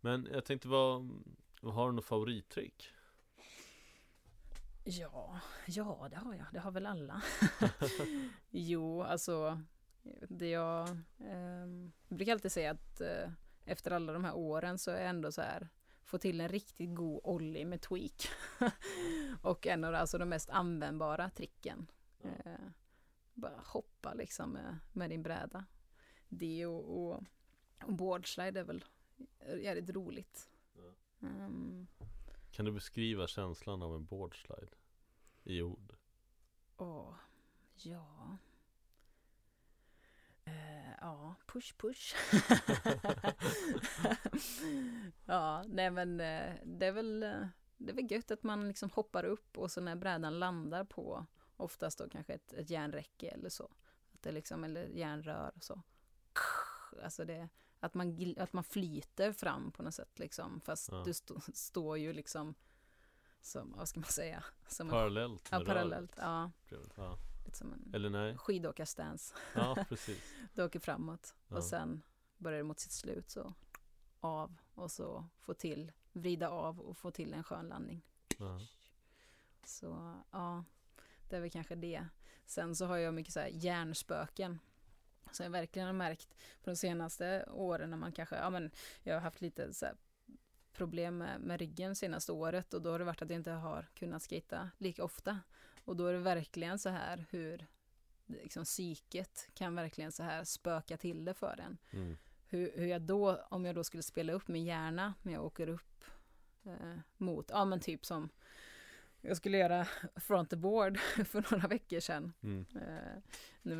[0.00, 1.10] Men jag tänkte, vad
[1.62, 2.92] har du något favorittrick?
[4.88, 6.46] Ja, ja, det har jag.
[6.52, 7.22] Det har väl alla.
[8.50, 9.62] jo, alltså
[10.28, 13.30] det jag ehm, jag brukar alltid säga att eh,
[13.64, 15.68] efter alla de här åren så är jag ändå så här
[16.04, 18.28] få till en riktigt god ollie med tweak.
[19.42, 21.90] och en av de- alltså, de mest användbara tricken.
[22.22, 22.66] Eh,
[23.34, 25.64] bara hoppa liksom med, med din bräda.
[26.28, 27.22] Det och, och,
[27.84, 28.84] och boardslide är väl
[29.60, 30.50] jävligt roligt.
[31.22, 31.86] Ehm,
[32.56, 34.72] kan du beskriva känslan av en boardslide?
[35.44, 35.96] I ord?
[36.76, 37.14] Åh,
[37.76, 38.38] ja.
[40.44, 42.14] Eh, ja, push push.
[45.26, 47.46] ja, nej men eh, det är väl eh,
[47.76, 51.26] det är väl gött att man liksom hoppar upp och så när brädan landar på
[51.56, 53.64] oftast då kanske ett, ett järnräcke eller så.
[54.12, 55.82] Att det liksom, eller järnrör och så.
[57.02, 57.48] Alltså det,
[57.80, 60.60] att man, att man flyter fram på något sätt liksom.
[60.60, 61.02] Fast Ja.
[61.04, 62.54] du st- står ju liksom
[63.40, 64.44] som, vad ska man säga?
[64.68, 66.12] Som en Parallellt Ja, med parallellt.
[66.16, 66.50] Ja,
[66.96, 67.18] Ja.
[67.44, 68.36] lite som en Eller nej?
[68.38, 69.34] skidåkarstance.
[69.54, 70.22] Ja, precis.
[70.54, 71.56] Du åker framåt Ja.
[71.56, 72.02] och sen
[72.38, 73.54] börjar det mot sitt slut så
[74.20, 78.02] av och så få till, vrida av och få till en skön landning.
[78.38, 78.60] Ja.
[79.64, 80.64] Så ja,
[81.28, 82.06] det är väl kanske det.
[82.46, 84.58] Sen så har jag mycket så här hjärnspöken.
[85.32, 88.70] Så jag verkligen har märkt på de senaste åren när man kanske, ja men
[89.02, 89.86] jag har haft lite så
[90.72, 93.86] problem med, med ryggen senaste året och då har det varit att jag inte har
[93.94, 95.40] kunnat skata lika ofta.
[95.84, 97.66] Och då är det verkligen så här hur
[98.26, 101.78] liksom psyket kan verkligen så här spöka till det för en.
[101.90, 102.16] Mm.
[102.48, 105.68] Hur, hur jag då, om jag då skulle spela upp min hjärna när jag åker
[105.68, 106.04] upp
[106.64, 108.28] eh, mot, ja men typ som
[109.26, 112.32] jag skulle göra front the board för några veckor sedan.
[112.42, 112.66] Mm.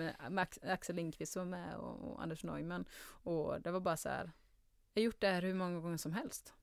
[0.00, 2.84] Eh, Max, Axel Lindqvist var med och, och Anders Neumann.
[3.22, 4.32] Och det var bara så här,
[4.92, 6.54] jag har gjort det här hur många gånger som helst.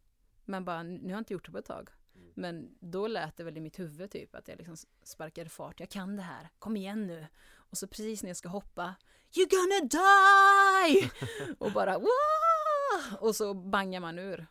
[0.46, 1.90] Men bara, nu har jag inte gjort det på ett tag.
[2.16, 2.32] Mm.
[2.36, 5.80] Men då lät det väl i mitt huvud typ att jag liksom sparkade fart.
[5.80, 7.28] Jag kan det här, kom igen nu.
[7.56, 8.96] Och så precis när jag ska hoppa,
[9.32, 11.12] You're gonna die!
[11.60, 13.16] och bara Wah!
[13.20, 14.48] Och så bangar man ur.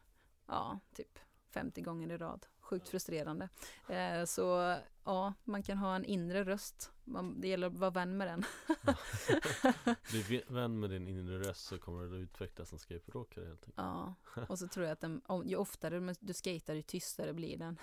[0.47, 1.19] Ja, typ
[1.51, 2.47] 50 gånger i rad.
[2.73, 3.49] Sjukt frustrerande.
[3.89, 6.93] Eh, så ja, man kan ha en inre röst.
[7.05, 8.45] Man, det gäller att vara vän med den.
[10.11, 13.75] Bli vän med din inre röst så kommer du att utvecklas som skateboardåkare helt enkelt.
[13.77, 14.15] Ja,
[14.49, 17.79] och så tror jag att den, om, ju oftare du skater ju tystare blir den.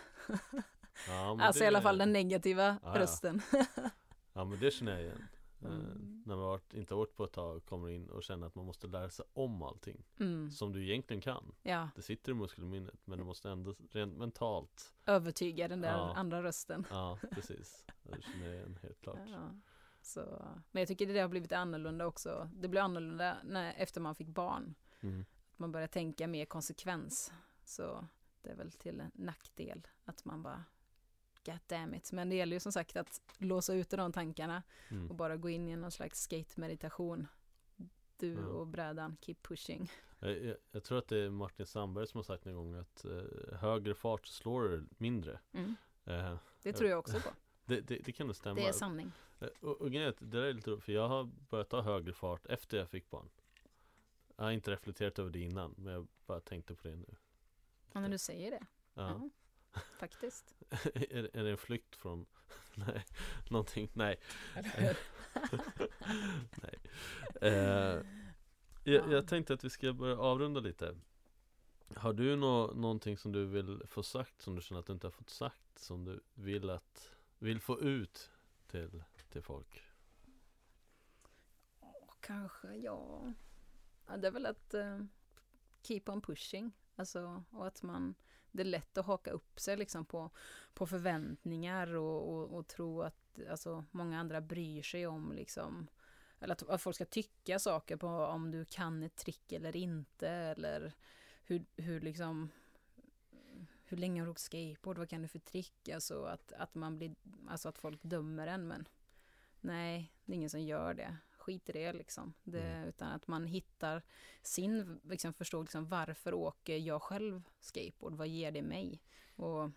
[1.08, 3.00] Ja, Alltså det, i alla fall den negativa Ja, ja.
[3.00, 3.42] rösten.
[4.34, 5.28] Ja men det känner jag igen.
[5.62, 6.24] Eh, Mm.
[6.26, 8.66] när man varit, inte har varit på ett tag kommer in och känner att man
[8.66, 10.04] måste lära sig om allting.
[10.20, 10.52] Mm.
[10.52, 11.52] Som du egentligen kan.
[11.64, 14.94] Ja, Det sitter i muskelminnet men du måste ändå rent mentalt.
[15.06, 16.14] övertyga den där Ja.
[16.16, 16.86] andra rösten.
[16.90, 17.86] Ja precis.
[18.04, 19.20] Det känner jag igen helt klart.
[19.28, 19.50] Ja.
[20.02, 22.50] Så, men jag tycker det har blivit annorlunda också.
[22.54, 24.76] Det blev annorlunda när, efter man fick barn.
[25.02, 25.26] Mm.
[25.54, 27.32] Att man börjar tänka mer konsekvens.
[27.66, 28.06] Så
[28.42, 30.64] det är väl till nackdel att man bara
[31.46, 32.12] God damn it.
[32.12, 35.10] Men det gäller ju som sagt att låsa ut de tankarna Mm.
[35.10, 37.28] och bara gå in i någon slags skate-meditation.
[38.18, 38.46] Du Ja.
[38.46, 39.92] och brädan, keep pushing.
[40.20, 43.06] Jag, jag, jag tror att det är Martin Sandberg som har sagt en gång att
[43.06, 45.40] eh, högre fart slår mindre.
[45.52, 45.76] Mm.
[46.06, 47.30] Eh, Det tror jag också på.
[47.66, 48.56] det, det, det kan nog stämma.
[48.56, 49.12] Det är sanning.
[49.40, 52.14] Eh, Och, och grejen det där är lite roligt, för jag har börjat ta högre
[52.14, 53.30] fart efter jag fick barn.
[54.36, 57.16] Jag har inte reflekterat över det innan, men jag bara tänkte på det nu.
[57.94, 58.66] Och när du säger det.
[58.94, 59.30] Ja.
[60.00, 60.56] Faktiskt.
[60.94, 62.26] är, är det en flykt från,
[62.76, 63.06] nej,
[63.50, 64.20] någonting, nej.
[66.62, 66.80] Nej.
[67.42, 68.02] Eh,
[68.84, 70.96] jag, jag tänkte att vi ska börja avrunda lite.
[71.96, 75.08] Har du nå, någonting som du vill få sagt som du känner att du inte
[75.08, 75.80] har fått sagt?
[75.80, 78.32] Som du vill att, vill få ut
[78.68, 79.84] till, till folk?
[82.20, 83.34] Kanske, ja.
[84.08, 84.18] ja.
[84.18, 85.00] Det är väl att eh,
[85.82, 86.72] keep on pushing.
[86.96, 88.16] Alltså, och att man,
[88.52, 90.30] det är lätt att haka upp sig liksom på,
[90.74, 95.88] på förväntningar och, och, och tro att alltså, många andra bryr sig om liksom,
[96.40, 100.30] eller att, att folk ska tycka saker på om du kan ett trick eller inte,
[100.30, 100.94] eller
[101.44, 102.50] hur, hur liksom
[103.90, 105.90] hur länge har du åkt skateboard, vad kan du för trick?
[105.90, 107.16] Alltså att, att man blir,
[107.48, 108.88] alltså att folk dömer en, men
[109.62, 111.18] nej, det är ingen som gör det.
[111.40, 112.34] Skit i det liksom.
[112.44, 112.90] Det, Mm.
[112.90, 114.02] Utan att man hittar
[114.42, 118.14] sin, liksom förstår liksom varför åker jag själv skateboard?
[118.14, 119.02] Vad ger det mig?
[119.36, 119.72] Och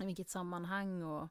[0.00, 1.02] i vilket sammanhang?
[1.02, 1.28] Och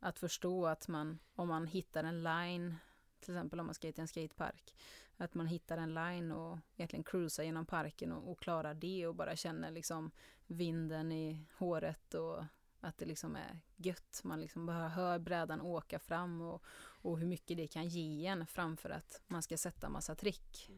[0.00, 2.76] att förstå att man, om man hittar en line,
[3.20, 4.74] till exempel om man skater i en skatepark,
[5.16, 9.14] att man hittar en line och egentligen cruisar genom parken och, och klarar det och
[9.14, 10.10] bara känner liksom
[10.46, 12.44] vinden i håret och
[12.86, 14.20] att det liksom är gött.
[14.24, 18.46] Man liksom bara hör brädan åka fram och, och hur mycket det kan ge en
[18.46, 20.70] framför att man ska sätta massa trick.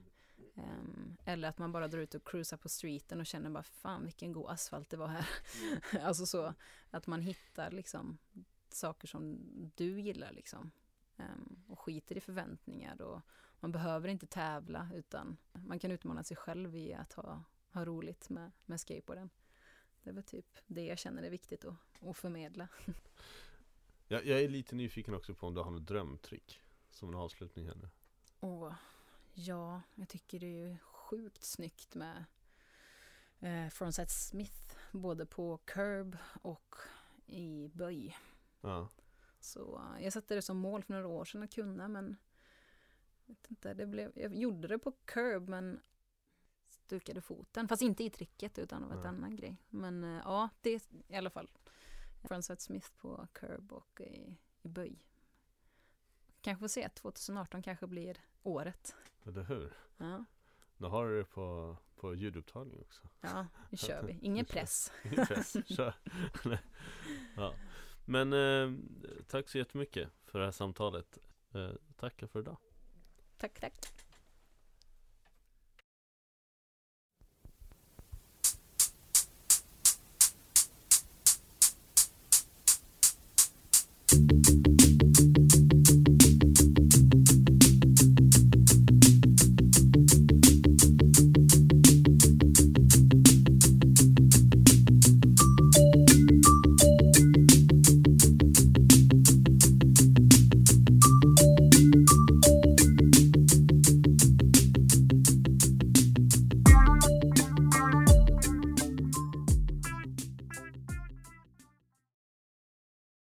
[0.54, 4.04] Um, eller att man bara drar ut och cruisar på streeten och känner bara fan
[4.04, 5.26] vilken god asfalt det var här.
[6.02, 6.54] alltså så
[6.90, 8.18] att man hittar liksom
[8.68, 9.38] saker som
[9.76, 10.70] du gillar liksom.
[11.16, 13.20] Um, och skiter i förväntningar och
[13.60, 18.28] man behöver inte tävla utan man kan utmana sig själv i att ha, ha roligt
[18.28, 19.30] med, med skateboarden.
[20.08, 22.68] Det är väl typ det jag känner är viktigt att, att förmedla.
[24.08, 27.66] Jag, jag är lite nyfiken också på om du har något drömtrick Som en avslutning
[27.66, 27.88] här nu
[28.40, 28.72] Och
[29.34, 32.24] ja, jag tycker det är ju sjukt snyggt med
[33.40, 36.74] eh, Frontside Smith, både på curb och
[37.26, 38.16] i böj.
[38.60, 38.88] Ja,
[39.40, 42.16] Så eh, jag satte det som mål för några år sedan att kunna, men
[43.26, 45.80] jag, vet inte, det blev, jag gjorde det på curb, men
[46.88, 47.68] stukade foten.
[47.68, 49.08] Fast inte i tricket, utan var ett Nej.
[49.08, 49.56] annan grej.
[49.68, 51.50] Men eh, ja, det är i alla fall
[52.24, 54.98] Frontside Smith på curb och i, i böj.
[56.40, 58.94] Kanske får se, 2018 kanske blir året.
[59.26, 59.72] eller hur?
[59.96, 60.24] Ja.
[60.76, 64.18] Nu har du det på, på ljudupptagning också Ja, nu kör vi.
[64.22, 64.92] Ingen press.
[65.04, 65.94] Ingen press, kör
[67.36, 67.54] ja.
[68.04, 68.78] Men eh,
[69.28, 71.18] tack så jättemycket för det här samtalet
[71.54, 72.56] eh, Tackar för idag
[73.38, 73.97] Tack, tack.